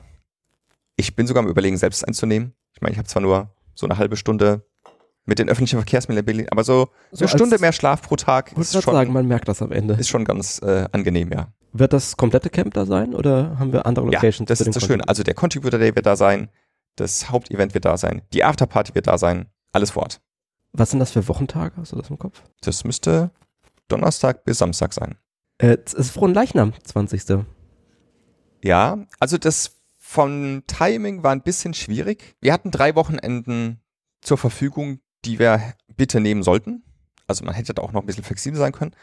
Ich 0.98 1.16
bin 1.16 1.28
sogar 1.28 1.44
am 1.44 1.50
überlegen, 1.50 1.78
selbst 1.78 2.06
einzunehmen. 2.06 2.54
Ich 2.74 2.82
meine, 2.82 2.92
ich 2.94 2.98
habe 2.98 3.08
zwar 3.08 3.22
nur 3.22 3.56
so 3.74 3.86
eine 3.88 3.98
halbe 3.98 4.18
Stunde 4.18 4.66
mit 5.30 5.40
den 5.40 5.48
öffentlichen 5.50 5.78
Verkehrsmitteln 5.78 6.20
in 6.20 6.26
Berlin, 6.26 6.48
aber 6.52 6.64
so, 6.64 6.90
So 7.12 7.20
eine 7.24 7.30
Stunde 7.30 7.58
mehr 7.60 7.72
Schlaf 7.72 8.02
pro 8.02 8.16
Tag 8.18 8.52
ist 8.58 8.74
schon, 8.74 8.94
sagen, 8.94 9.14
man 9.14 9.28
merkt 9.28 9.48
das 9.48 9.62
am 9.62 9.72
Ende. 9.72 9.94
ist 9.94 10.10
schon 10.10 10.26
ganz 10.26 10.60
äh, 10.62 10.86
angenehm, 10.92 11.32
ja. 11.32 11.48
Wird 11.72 11.94
das 11.94 12.18
komplette 12.18 12.50
Camp 12.50 12.74
da 12.74 12.86
sein 12.86 13.14
oder 13.16 13.58
haben 13.60 13.72
wir 13.72 13.86
andere 13.86 14.06
Ja, 14.08 14.14
Locations? 14.14 14.48
das 14.48 14.62
für 14.62 14.70
ist 14.70 14.76
das 14.76 14.84
Schöne. 14.84 14.94
Content? 14.98 15.10
Also 15.10 15.24
der 15.24 15.36
Contributor 15.36 15.80
Day 15.80 15.96
wird 15.96 16.06
da 16.06 16.16
sein, 16.16 16.50
das 16.96 17.30
Hauptevent 17.30 17.74
wird 17.74 17.86
da 17.86 17.96
sein, 17.96 18.24
die 18.34 18.44
Afterparty 18.44 18.96
wird 18.96 19.08
da 19.08 19.18
sein, 19.18 19.46
alles 19.72 19.92
vor 19.92 20.04
Ort. 20.04 20.20
Was 20.74 20.90
sind 20.92 21.00
das 21.00 21.12
für 21.12 21.28
Wochentage? 21.28 21.76
Hast 21.78 21.92
du 21.94 21.96
das 21.96 22.10
im 22.10 22.20
Kopf? 22.20 22.42
Das 22.62 22.84
müsste 22.84 23.32
Donnerstag 23.88 24.44
bis 24.44 24.58
Samstag 24.58 24.94
sein. 24.94 25.18
Äh, 25.60 25.78
es 25.86 25.94
ist 25.94 26.12
Frohen 26.12 26.34
Leichnam, 26.34 26.74
20. 26.84 27.46
Ja, 28.64 28.98
also 29.20 29.38
das 29.38 29.76
vom 29.98 30.64
Timing 30.68 31.24
war 31.24 31.32
ein 31.32 31.42
bisschen 31.42 31.74
schwierig. 31.74 32.36
Wir 32.42 32.52
hatten 32.54 32.72
drei 32.72 32.96
Wochenenden 32.96 33.80
zur 34.22 34.38
Verfügung, 34.38 35.00
die 35.26 35.40
wir 35.40 35.74
bitte 35.96 36.20
nehmen 36.20 36.44
sollten. 36.44 36.84
Also 37.28 37.46
man 37.46 37.54
hätte 37.54 37.74
da 37.74 37.82
auch 37.82 37.92
noch 37.92 38.02
ein 38.02 38.06
bisschen 38.08 38.24
flexibel 38.24 38.60
sein 38.60 38.72
können. 38.72 38.96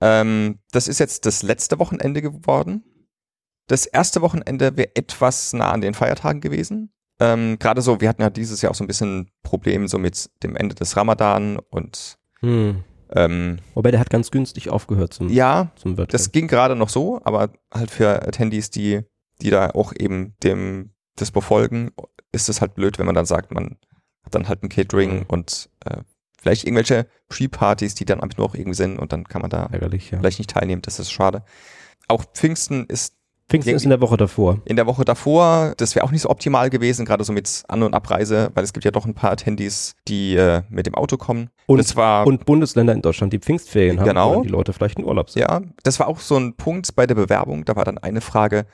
Ähm, 0.00 0.58
das 0.72 0.88
ist 0.88 0.98
jetzt 0.98 1.26
das 1.26 1.42
letzte 1.42 1.78
Wochenende 1.78 2.20
geworden. 2.22 2.84
Das 3.68 3.86
erste 3.86 4.20
Wochenende 4.20 4.76
wäre 4.76 4.94
etwas 4.94 5.52
nah 5.52 5.70
an 5.70 5.80
den 5.80 5.94
Feiertagen 5.94 6.40
gewesen. 6.40 6.92
Ähm, 7.20 7.58
Gerade 7.58 7.80
so, 7.80 8.00
wir 8.00 8.08
hatten 8.08 8.22
ja 8.22 8.30
dieses 8.30 8.60
Jahr 8.60 8.72
auch 8.72 8.76
so 8.76 8.84
ein 8.84 8.88
bisschen 8.88 9.30
Probleme 9.42 9.88
so 9.88 9.98
mit 9.98 10.30
dem 10.42 10.56
Ende 10.56 10.74
des 10.74 10.96
Ramadan 10.96 11.58
und 11.70 12.18
Hm. 12.40 12.82
ähm, 13.10 13.58
Wobei 13.74 13.92
der 13.92 14.00
hat 14.00 14.10
ganz 14.10 14.30
günstig 14.30 14.68
aufgehört 14.68 15.14
zum, 15.14 15.30
ja, 15.30 15.70
zum 15.76 15.96
das 15.96 16.32
ging 16.32 16.48
gerade 16.48 16.76
noch 16.76 16.88
so, 16.90 17.20
aber 17.24 17.50
halt 17.72 17.90
für 17.90 18.26
Attendees, 18.26 18.70
die, 18.70 19.00
die 19.40 19.50
da 19.50 19.70
auch 19.70 19.92
eben 19.96 20.34
dem 20.42 20.90
das 21.16 21.30
befolgen, 21.30 21.92
ist 22.32 22.48
es 22.48 22.60
halt 22.60 22.74
blöd, 22.74 22.98
wenn 22.98 23.06
man 23.06 23.14
dann 23.14 23.24
sagt, 23.24 23.52
man 23.52 23.78
hat 24.24 24.34
dann 24.34 24.48
halt 24.48 24.62
ein 24.62 24.68
Catering 24.68 25.18
Mhm. 25.20 25.24
und 25.28 25.68
äh, 25.84 25.98
vielleicht 26.40 26.64
irgendwelche 26.64 27.06
Pre-Partys, 27.28 27.94
die 27.94 28.04
dann 28.04 28.20
am 28.20 28.28
Mittwoch 28.28 28.54
irgendwie 28.54 28.74
sind 28.76 28.98
und 28.98 29.12
dann 29.12 29.24
kann 29.24 29.40
man 29.42 29.50
da 29.50 29.66
ärgerlich, 29.72 30.10
ja. 30.10 30.18
vielleicht 30.18 30.38
nicht 30.38 30.50
teilnehmen, 30.50 30.82
das 30.82 30.98
ist 30.98 31.10
schade. 31.10 31.42
Auch 32.08 32.24
Pfingsten 32.34 32.86
ist 32.86 33.14
Pfingsten 33.50 33.74
ist 33.74 33.84
in 33.84 33.90
der 33.90 34.00
Woche 34.00 34.16
davor. 34.16 34.62
in 34.64 34.76
der 34.76 34.86
Woche 34.86 35.04
davor, 35.04 35.74
das 35.76 35.94
wäre 35.94 36.06
auch 36.06 36.10
nicht 36.10 36.22
so 36.22 36.30
optimal 36.30 36.70
gewesen, 36.70 37.04
gerade 37.04 37.24
so 37.24 37.32
mit 37.34 37.62
An- 37.68 37.82
und 37.82 37.92
Abreise, 37.92 38.50
weil 38.54 38.64
es 38.64 38.72
gibt 38.72 38.86
ja 38.86 38.90
doch 38.90 39.04
ein 39.04 39.12
paar 39.12 39.32
Attendees, 39.32 39.94
die 40.08 40.34
äh, 40.34 40.62
mit 40.70 40.86
dem 40.86 40.94
Auto 40.94 41.18
kommen. 41.18 41.50
Und- 41.66 41.76
das 41.76 41.94
war 41.94 42.26
Und 42.26 42.46
Bundesländer 42.46 42.94
in 42.94 43.02
Deutschland, 43.02 43.34
die 43.34 43.38
Pfingstferien 43.38 44.00
haben, 44.00 44.08
Genau. 44.08 44.36
wo 44.36 44.42
die 44.42 44.48
Leute 44.48 44.72
vielleicht 44.72 44.98
in 44.98 45.04
Urlaub 45.04 45.28
sind. 45.28 45.42
Ja, 45.42 45.60
das 45.82 46.00
war 46.00 46.08
auch 46.08 46.20
so 46.20 46.38
ein 46.38 46.54
Punkt 46.56 46.94
bei 46.96 47.06
der 47.06 47.16
Bewerbung. 47.16 47.66
Da 47.66 47.76
war 47.76 47.84
dann 47.84 47.98
eine 47.98 48.22
Frage, 48.22 48.64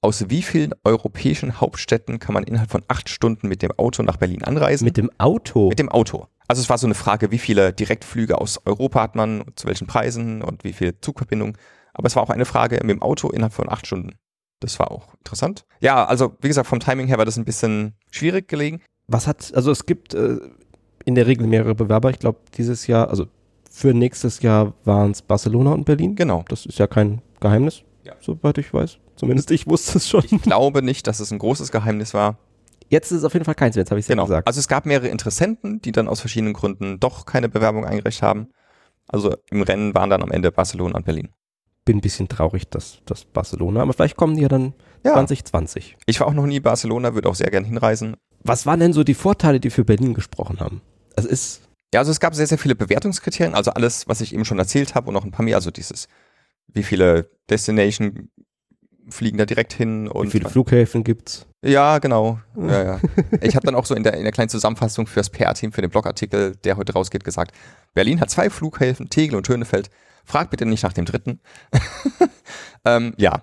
aus 0.00 0.28
wie 0.30 0.42
vielen 0.42 0.74
europäischen 0.84 1.60
Hauptstädten 1.60 2.18
kann 2.18 2.34
man 2.34 2.44
innerhalb 2.44 2.70
von 2.70 2.82
acht 2.88 3.08
Stunden 3.08 3.48
mit 3.48 3.62
dem 3.62 3.72
Auto 3.72 4.02
nach 4.02 4.16
Berlin 4.16 4.44
anreisen? 4.44 4.84
Mit 4.84 4.96
dem 4.96 5.10
Auto. 5.18 5.68
Mit 5.68 5.78
dem 5.78 5.88
Auto. 5.88 6.26
Also 6.46 6.62
es 6.62 6.70
war 6.70 6.78
so 6.78 6.86
eine 6.86 6.94
Frage, 6.94 7.30
wie 7.30 7.38
viele 7.38 7.72
Direktflüge 7.72 8.40
aus 8.40 8.60
Europa 8.64 9.02
hat 9.02 9.16
man, 9.16 9.44
zu 9.56 9.66
welchen 9.66 9.86
Preisen 9.86 10.40
und 10.42 10.64
wie 10.64 10.72
viele 10.72 11.00
Zugverbindungen. 11.00 11.56
Aber 11.92 12.06
es 12.06 12.16
war 12.16 12.22
auch 12.22 12.30
eine 12.30 12.44
Frage 12.44 12.76
mit 12.82 12.90
dem 12.90 13.02
Auto 13.02 13.28
innerhalb 13.30 13.52
von 13.52 13.68
acht 13.68 13.86
Stunden. 13.86 14.14
Das 14.60 14.78
war 14.78 14.90
auch 14.90 15.14
interessant. 15.18 15.64
Ja, 15.80 16.04
also 16.04 16.36
wie 16.40 16.48
gesagt, 16.48 16.68
vom 16.68 16.80
Timing 16.80 17.06
her 17.08 17.18
war 17.18 17.24
das 17.24 17.36
ein 17.36 17.44
bisschen 17.44 17.94
schwierig 18.10 18.48
gelegen. 18.48 18.80
Was 19.08 19.26
hat, 19.26 19.52
also 19.54 19.70
es 19.70 19.84
gibt 19.86 20.14
äh, 20.14 20.38
in 21.04 21.14
der 21.16 21.26
Regel 21.26 21.46
mehrere 21.46 21.74
Bewerber. 21.74 22.10
Ich 22.10 22.18
glaube, 22.18 22.38
dieses 22.56 22.86
Jahr, 22.86 23.08
also 23.10 23.26
für 23.70 23.94
nächstes 23.94 24.40
Jahr 24.42 24.72
waren 24.84 25.10
es 25.10 25.22
Barcelona 25.22 25.72
und 25.72 25.84
Berlin. 25.84 26.14
Genau. 26.16 26.44
Das 26.48 26.66
ist 26.66 26.78
ja 26.78 26.86
kein 26.86 27.20
Geheimnis, 27.40 27.82
Ja. 28.04 28.14
soweit 28.20 28.58
ich 28.58 28.72
weiß. 28.72 28.98
Zumindest 29.18 29.50
ich 29.50 29.66
wusste 29.66 29.98
es 29.98 30.08
schon. 30.08 30.24
Ich 30.30 30.40
glaube 30.42 30.82
nicht, 30.82 31.06
dass 31.06 31.20
es 31.20 31.30
ein 31.30 31.38
großes 31.38 31.70
Geheimnis 31.72 32.14
war. 32.14 32.38
Jetzt 32.88 33.10
ist 33.12 33.18
es 33.18 33.24
auf 33.24 33.34
jeden 33.34 33.44
Fall 33.44 33.54
keins 33.54 33.76
mehr, 33.76 33.82
jetzt 33.82 33.90
habe 33.90 33.98
ich 34.00 34.04
es 34.04 34.08
Genau. 34.08 34.22
ja 34.22 34.26
gesagt. 34.28 34.46
Also 34.48 34.60
es 34.60 34.68
gab 34.68 34.86
mehrere 34.86 35.08
Interessenten, 35.08 35.82
die 35.82 35.92
dann 35.92 36.08
aus 36.08 36.20
verschiedenen 36.20 36.54
Gründen 36.54 36.98
doch 37.00 37.26
keine 37.26 37.48
Bewerbung 37.48 37.84
eingereicht 37.84 38.22
haben. 38.22 38.48
Also 39.06 39.34
im 39.50 39.62
Rennen 39.62 39.94
waren 39.94 40.08
dann 40.10 40.22
am 40.22 40.30
Ende 40.30 40.50
Barcelona 40.52 40.96
und 40.96 41.04
Berlin. 41.04 41.28
Bin 41.84 41.98
ein 41.98 42.00
bisschen 42.00 42.28
traurig, 42.28 42.68
dass 42.68 42.98
das 43.06 43.24
Barcelona, 43.24 43.82
aber 43.82 43.92
vielleicht 43.92 44.16
kommen 44.16 44.36
die 44.36 44.42
ja 44.42 44.48
dann 44.48 44.74
Ja. 45.04 45.12
2020. 45.14 45.96
Ich 46.06 46.20
war 46.20 46.26
auch 46.28 46.34
noch 46.34 46.46
nie 46.46 46.56
in 46.56 46.62
Barcelona, 46.62 47.14
würde 47.14 47.28
auch 47.28 47.34
sehr 47.34 47.50
gern 47.50 47.64
hinreisen. 47.64 48.16
Was 48.44 48.66
waren 48.66 48.80
denn 48.80 48.92
so 48.92 49.04
die 49.04 49.14
Vorteile, 49.14 49.60
die 49.60 49.70
für 49.70 49.84
Berlin 49.84 50.14
gesprochen 50.14 50.60
haben? 50.60 50.80
Es 51.16 51.24
ist, 51.24 51.62
Ja, 51.92 52.00
also 52.00 52.10
es 52.10 52.20
gab 52.20 52.34
sehr, 52.34 52.46
sehr 52.46 52.58
viele 52.58 52.74
Bewertungskriterien. 52.74 53.54
Also 53.54 53.70
alles, 53.72 54.06
was 54.08 54.20
ich 54.20 54.34
eben 54.34 54.44
schon 54.44 54.58
erzählt 54.58 54.94
habe 54.94 55.08
und 55.08 55.14
noch 55.14 55.24
ein 55.24 55.30
paar 55.30 55.44
mehr. 55.44 55.56
Also 55.56 55.70
dieses, 55.70 56.06
wie 56.68 56.82
viele 56.82 57.30
Destination 57.50 58.30
fliegen 59.10 59.38
da 59.38 59.46
direkt 59.46 59.72
hin 59.72 60.06
wie 60.06 60.10
und 60.10 60.30
viele 60.30 60.48
Flughäfen 60.48 61.04
gibt's? 61.04 61.46
ja, 61.62 61.98
genau. 61.98 62.38
Ja, 62.56 62.84
ja. 62.84 63.00
Ich 63.40 63.56
habe 63.56 63.66
dann 63.66 63.74
auch 63.74 63.86
so 63.86 63.94
in 63.94 64.02
der, 64.02 64.14
in 64.14 64.22
der 64.22 64.32
kleinen 64.32 64.48
Zusammenfassung 64.48 65.06
fürs 65.06 65.30
PR-Team, 65.30 65.72
für 65.72 65.80
den 65.80 65.90
Blogartikel, 65.90 66.56
der 66.56 66.76
heute 66.76 66.92
rausgeht, 66.92 67.24
gesagt, 67.24 67.52
Berlin 67.94 68.20
hat 68.20 68.30
zwei 68.30 68.50
Flughäfen, 68.50 69.10
Tegel 69.10 69.36
und 69.36 69.46
Schönefeld. 69.46 69.90
Frag 70.24 70.50
bitte 70.50 70.66
nicht 70.66 70.82
nach 70.82 70.92
dem 70.92 71.04
dritten. 71.06 71.40
ähm, 72.84 73.14
ja, 73.16 73.42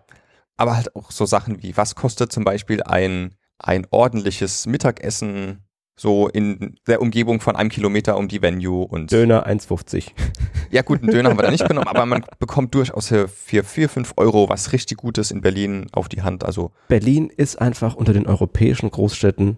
aber 0.56 0.76
halt 0.76 0.96
auch 0.96 1.12
so 1.12 1.26
Sachen 1.26 1.62
wie, 1.62 1.76
was 1.76 1.96
kostet 1.96 2.32
zum 2.32 2.44
Beispiel 2.44 2.84
ein, 2.84 3.36
ein 3.60 3.88
ordentliches 3.90 4.68
Mittagessen 4.68 5.65
so 5.98 6.28
in 6.28 6.76
der 6.88 7.02
Umgebung 7.02 7.40
von 7.40 7.56
einem 7.56 7.70
Kilometer 7.70 8.18
um 8.18 8.28
die 8.28 8.42
Venue 8.42 8.86
und 8.86 9.12
Döner 9.12 9.48
1,50. 9.48 10.12
ja 10.72 10.82
gut, 10.82 11.02
einen 11.02 11.12
Döner 11.12 11.30
haben 11.30 11.38
wir 11.38 11.44
da 11.44 11.52
nicht 11.52 11.66
genommen, 11.68 11.88
aber 11.88 12.06
man 12.06 12.26
bekommt 12.40 12.76
durchaus 12.76 13.08
für, 13.08 13.28
für 13.28 13.64
4, 13.64 13.88
5 13.90 14.14
Euro 14.18 14.50
was 14.50 14.74
richtig 14.74 14.98
Gutes 14.98 15.32
in 15.32 15.42
Berlin 15.42 15.88
auf 15.94 16.10
die 16.10 16.22
Hand. 16.22 16.44
Also 16.44 16.72
Berlin 16.90 17.30
ist 17.36 17.62
einfach 17.62 17.96
unter 17.96 18.12
den 18.14 18.28
europäischen 18.28 18.92
Großstädten 18.92 19.58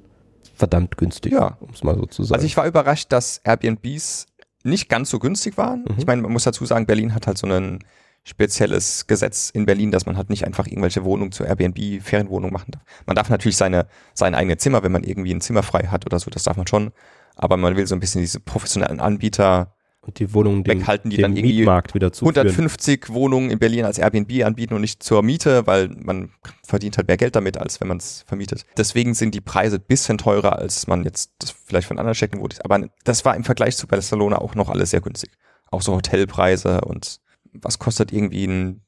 verdammt 0.53 0.97
günstig, 0.97 1.33
Ja. 1.33 1.57
um 1.59 1.69
es 1.73 1.83
mal 1.83 1.95
so 1.95 2.05
zu 2.05 2.23
sagen. 2.23 2.35
Also 2.35 2.45
ich 2.45 2.55
war 2.57 2.67
überrascht, 2.67 3.11
dass 3.11 3.39
Airbnbs 3.43 4.27
nicht 4.63 4.89
ganz 4.89 5.09
so 5.09 5.19
günstig 5.19 5.57
waren. 5.57 5.81
Mhm. 5.81 5.95
Ich 5.97 6.05
meine, 6.05 6.21
man 6.21 6.31
muss 6.31 6.43
dazu 6.43 6.65
sagen, 6.65 6.85
Berlin 6.85 7.13
hat 7.15 7.25
halt 7.27 7.37
so 7.37 7.47
ein 7.47 7.79
spezielles 8.27 9.07
Gesetz 9.07 9.49
in 9.49 9.65
Berlin, 9.65 9.89
dass 9.89 10.05
man 10.05 10.17
halt 10.17 10.29
nicht 10.29 10.45
einfach 10.45 10.67
irgendwelche 10.67 11.05
Wohnungen 11.05 11.31
zur 11.31 11.47
Airbnb, 11.47 12.03
Ferienwohnung 12.03 12.51
machen 12.51 12.71
darf. 12.71 12.83
Man 13.05 13.15
darf 13.15 13.29
natürlich 13.29 13.55
seine, 13.55 13.87
sein 14.13 14.35
eigenes 14.35 14.57
Zimmer, 14.57 14.83
wenn 14.83 14.91
man 14.91 15.03
irgendwie 15.03 15.33
ein 15.33 15.39
Zimmer 15.39 15.63
frei 15.63 15.87
hat 15.87 16.05
oder 16.05 16.19
so, 16.19 16.29
das 16.29 16.43
darf 16.43 16.57
man 16.57 16.67
schon. 16.67 16.91
Aber 17.35 17.55
man 17.55 17.77
will 17.77 17.87
so 17.87 17.95
ein 17.95 18.01
bisschen 18.01 18.19
diese 18.19 18.41
professionellen 18.41 18.99
Anbieter, 18.99 19.73
Und 20.01 20.19
die 20.19 20.33
Wohnungen 20.33 20.65
dem, 20.65 20.79
weghalten, 20.79 21.09
die 21.09 21.17
dem 21.17 21.21
dann 21.21 21.37
irgendwie 21.37 21.59
Mietmarkt 21.59 21.93
wieder 21.93 22.11
zuführen. 22.11 22.47
150 22.47 23.09
Wohnungen 23.13 23.49
in 23.49 23.59
Berlin 23.59 23.85
als 23.85 23.97
Airbnb 23.97 24.43
anbieten 24.43 24.73
und 24.73 24.81
nicht 24.81 25.01
zur 25.03 25.23
Miete, 25.23 25.65
weil 25.65 25.87
man 25.87 26.31
verdient 26.65 26.97
halt 26.97 27.07
mehr 27.07 27.17
Geld 27.17 27.35
damit, 27.35 27.57
als 27.57 27.79
wenn 27.79 27.87
man 27.87 27.97
es 27.97 28.25
vermietet. 28.27 28.65
Deswegen 28.75 29.13
sind 29.13 29.35
die 29.35 29.41
Preise 29.41 29.77
ein 29.77 29.85
bisschen 29.87 30.17
teurer, 30.17 30.59
als 30.59 30.87
man 30.87 31.05
jetzt 31.05 31.31
das 31.39 31.51
vielleicht 31.51 31.87
von 31.87 31.97
anderen 31.97 32.15
Städten 32.15 32.39
wurde. 32.39 32.57
Aber 32.65 32.89
das 33.05 33.23
war 33.23 33.37
im 33.37 33.45
Vergleich 33.45 33.77
zu 33.77 33.87
Barcelona 33.87 34.39
auch 34.39 34.53
noch 34.53 34.67
alles 34.69 34.89
sehr 34.89 34.99
günstig. 34.99 35.31
Auch 35.71 35.81
so 35.81 35.95
Hotelpreise 35.95 36.81
und 36.81 37.21
was 37.61 37.79
kostet 37.79 38.11
irgendwie 38.11 38.45
ein, 38.45 38.81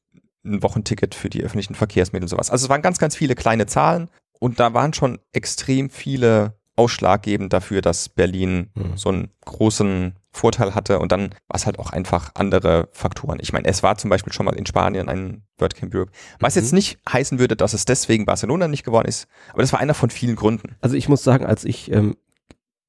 ein 0.45 0.63
Wochenticket 0.63 1.15
für 1.15 1.29
die 1.29 1.43
öffentlichen 1.43 1.75
Verkehrsmittel 1.75 2.25
und 2.25 2.29
sowas. 2.29 2.49
Also 2.49 2.65
es 2.65 2.69
waren 2.69 2.81
ganz, 2.81 2.97
ganz 2.97 3.15
viele 3.15 3.35
kleine 3.35 3.65
Zahlen 3.65 4.09
und 4.39 4.59
da 4.59 4.73
waren 4.73 4.93
schon 4.93 5.19
extrem 5.33 5.89
viele 5.89 6.57
ausschlaggebend 6.75 7.51
dafür, 7.51 7.81
dass 7.81 8.07
Berlin 8.07 8.69
Mhm. 8.73 8.95
so 8.95 9.09
einen 9.09 9.29
großen 9.45 10.15
Vorteil 10.31 10.75
hatte 10.75 10.99
und 10.99 11.11
dann 11.11 11.31
war 11.47 11.55
es 11.55 11.65
halt 11.65 11.77
auch 11.77 11.89
einfach 11.89 12.31
andere 12.35 12.87
Faktoren. 12.93 13.39
Ich 13.41 13.51
meine, 13.51 13.67
es 13.67 13.83
war 13.83 13.97
zum 13.97 14.09
Beispiel 14.09 14.31
schon 14.31 14.45
mal 14.45 14.55
in 14.55 14.65
Spanien 14.65 15.09
ein 15.09 15.43
WordCamp 15.57 15.93
Europe, 15.93 16.11
was 16.39 16.55
Mhm. 16.55 16.61
jetzt 16.61 16.71
nicht 16.71 16.99
heißen 17.11 17.37
würde, 17.39 17.57
dass 17.57 17.73
es 17.73 17.83
deswegen 17.83 18.25
Barcelona 18.25 18.69
nicht 18.69 18.85
geworden 18.85 19.07
ist, 19.09 19.27
aber 19.51 19.61
das 19.61 19.73
war 19.73 19.79
einer 19.81 19.93
von 19.93 20.09
vielen 20.09 20.37
Gründen. 20.37 20.75
Also 20.79 20.95
ich 20.95 21.09
muss 21.09 21.21
sagen, 21.23 21.45
als 21.45 21.65
ich 21.65 21.91
ähm, 21.91 22.15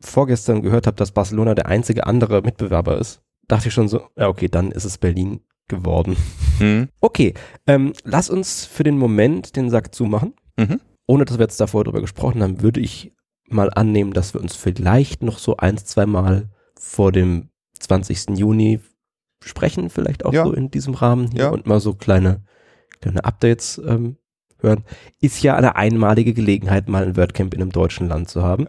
vorgestern 0.01 0.63
gehört 0.63 0.87
habe, 0.87 0.97
dass 0.97 1.13
Barcelona 1.13 1.55
der 1.55 1.67
einzige 1.67 2.07
andere 2.07 2.43
Mitbewerber 2.43 2.99
ist, 2.99 3.23
dachte 3.49 3.69
ich 3.69 3.75
schon 3.75 3.89
so, 3.89 4.09
ja 4.17 4.29
okay, 4.29 4.49
dann 4.49 4.71
ist 4.71 4.85
es 4.85 4.99
Berlin 4.99 5.41
geworden. 5.71 6.17
Okay, 7.01 7.33
ähm, 7.67 7.95
lass 8.05 8.29
uns 8.29 8.67
für 8.67 8.85
den 8.85 8.99
Moment 8.99 9.57
den 9.57 9.71
Sack 9.71 9.95
zumachen. 9.95 10.35
Mhm. 10.59 10.79
Ohne 11.07 11.25
dass 11.25 11.39
wir 11.39 11.45
jetzt 11.45 11.59
davor 11.59 11.85
drüber 11.85 12.03
gesprochen 12.03 12.43
haben, 12.43 12.61
würde 12.61 12.81
ich 12.81 13.13
mal 13.49 13.71
annehmen, 13.75 14.13
dass 14.13 14.35
wir 14.35 14.43
uns 14.43 14.55
vielleicht 14.57 15.23
noch 15.23 15.39
so 15.39 15.57
ein, 15.57 15.79
zwei 15.79 16.05
Mal 16.05 16.51
vor 16.79 17.13
dem 17.13 17.49
20. 17.79 18.37
Juni 18.39 18.81
sprechen, 19.43 19.89
vielleicht 19.89 20.27
auch 20.27 20.35
Ja. 20.35 20.45
so 20.45 20.53
in 20.53 20.71
diesem 20.71 20.93
Rahmen 20.93 21.31
hier 21.33 21.45
Ja. 21.45 21.49
und 21.49 21.67
mal 21.67 21.81
so 21.81 21.95
kleine, 21.95 22.45
kleine 23.01 23.25
Updates 23.25 23.81
ähm, 23.85 24.17
hören. 24.61 24.85
Ist 25.21 25.43
ja 25.43 25.57
eine 25.57 25.77
einmalige 25.77 26.35
Gelegenheit, 26.35 26.89
mal 26.91 27.05
ein 27.05 27.17
WordCamp 27.17 27.55
in 27.55 27.63
einem 27.63 27.73
deutschen 27.73 28.07
Land 28.07 28.29
zu 28.29 28.43
haben. 28.43 28.67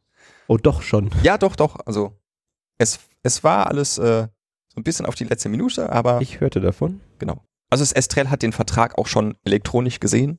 Oh, 0.47 0.57
doch 0.57 0.81
schon. 0.83 1.09
Ja, 1.23 1.37
doch, 1.39 1.55
doch. 1.55 1.77
Also 1.87 2.19
es, 2.77 2.99
es 3.23 3.43
war 3.43 3.65
alles 3.67 3.97
äh, 3.97 4.27
so 4.77 4.81
ein 4.81 4.83
bisschen 4.83 5.07
auf 5.07 5.15
die 5.15 5.23
letzte 5.23 5.49
Minute, 5.49 5.91
aber 5.91 6.21
Ich 6.21 6.39
hörte 6.39 6.61
davon. 6.61 7.01
genau. 7.17 7.43
Also 7.71 7.81
das 7.81 7.91
Estrell 7.93 8.29
hat 8.29 8.43
den 8.43 8.53
Vertrag 8.53 8.95
auch 8.99 9.07
schon 9.07 9.35
elektronisch 9.43 9.99
gesehen. 9.99 10.37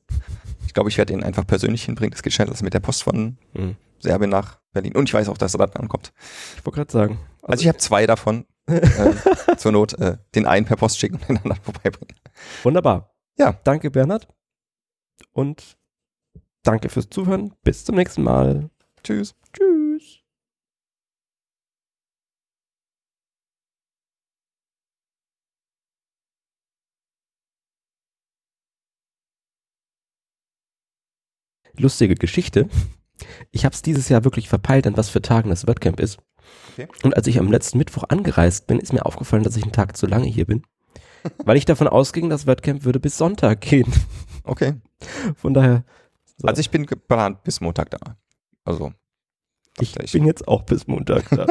Ich 0.65 0.73
glaube, 0.73 0.89
ich 0.89 0.97
werde 0.97 1.11
ihn 1.13 1.23
einfach 1.23 1.45
persönlich 1.45 1.83
hinbringen. 1.83 2.11
Das 2.11 2.23
geht 2.23 2.31
schnell 2.33 2.49
also 2.49 2.63
mit 2.63 2.73
der 2.73 2.79
Post 2.79 3.03
von 3.03 3.37
Hm. 3.53 3.75
Serbien 3.99 4.29
nach 4.29 4.59
Berlin. 4.71 4.95
Und 4.95 5.09
ich 5.09 5.13
weiß 5.13 5.27
auch, 5.27 5.37
dass 5.37 5.53
er 5.55 5.57
dann 5.67 5.73
ankommt. 5.73 6.13
Ich 6.57 6.65
wollte 6.65 6.77
gerade 6.77 6.91
sagen. 6.91 7.19
Also 7.41 7.61
ich 7.63 7.67
habe 7.67 7.77
zwei 7.79 8.07
davon. 8.07 8.45
äh, 8.67 9.11
zur 9.57 9.71
Not 9.73 9.93
äh, 9.99 10.17
den 10.35 10.45
einen 10.45 10.65
per 10.65 10.77
Post 10.77 10.99
schicken 10.99 11.15
und 11.17 11.27
den 11.27 11.37
anderen 11.37 11.61
vorbeibringen. 11.63 12.15
Wunderbar. 12.63 13.13
Ja. 13.37 13.59
Danke, 13.65 13.91
Bernhard. 13.91 14.27
Und 15.33 15.75
danke 16.63 16.87
fürs 16.89 17.09
Zuhören. 17.09 17.53
Bis 17.63 17.83
zum 17.83 17.95
nächsten 17.95 18.23
Mal. 18.23 18.69
Tschüss. 19.03 19.35
Tschüss. 19.53 19.78
Lustige 31.77 32.15
Geschichte. 32.15 32.67
Ich 33.51 33.65
habe 33.65 33.73
es 33.73 33.81
dieses 33.81 34.09
Jahr 34.09 34.23
wirklich 34.23 34.49
verpeilt, 34.49 34.87
an 34.87 34.97
was 34.97 35.09
für 35.09 35.21
Tagen 35.21 35.49
das 35.49 35.67
WordCamp 35.67 35.99
ist. 35.99 36.19
Okay. 36.73 36.87
Und 37.03 37.15
als 37.15 37.27
ich 37.27 37.37
am 37.39 37.51
letzten 37.51 37.77
Mittwoch 37.77 38.05
angereist 38.09 38.67
bin, 38.67 38.79
ist 38.79 38.93
mir 38.93 39.05
aufgefallen, 39.05 39.43
dass 39.43 39.55
ich 39.57 39.63
einen 39.63 39.71
Tag 39.71 39.97
zu 39.97 40.07
lange 40.07 40.27
hier 40.27 40.45
bin. 40.45 40.63
Weil 41.43 41.57
ich 41.57 41.65
davon 41.65 41.87
ausging, 41.87 42.29
das 42.29 42.47
WordCamp 42.47 42.85
würde 42.85 42.99
bis 42.99 43.17
Sonntag 43.17 43.61
gehen. 43.61 43.91
Okay. 44.43 44.75
Von 45.35 45.53
daher, 45.53 45.83
So. 46.37 46.47
Also 46.47 46.61
ich 46.61 46.69
bin 46.71 46.85
geplant 46.85 47.43
bis 47.43 47.59
Montag 47.61 47.89
da. 47.91 47.99
Also 48.63 48.93
ich 49.79 49.95
ich- 49.99 50.11
bin 50.13 50.25
jetzt 50.25 50.47
auch 50.47 50.63
bis 50.63 50.87
Montag 50.87 51.29
da. 51.29 51.45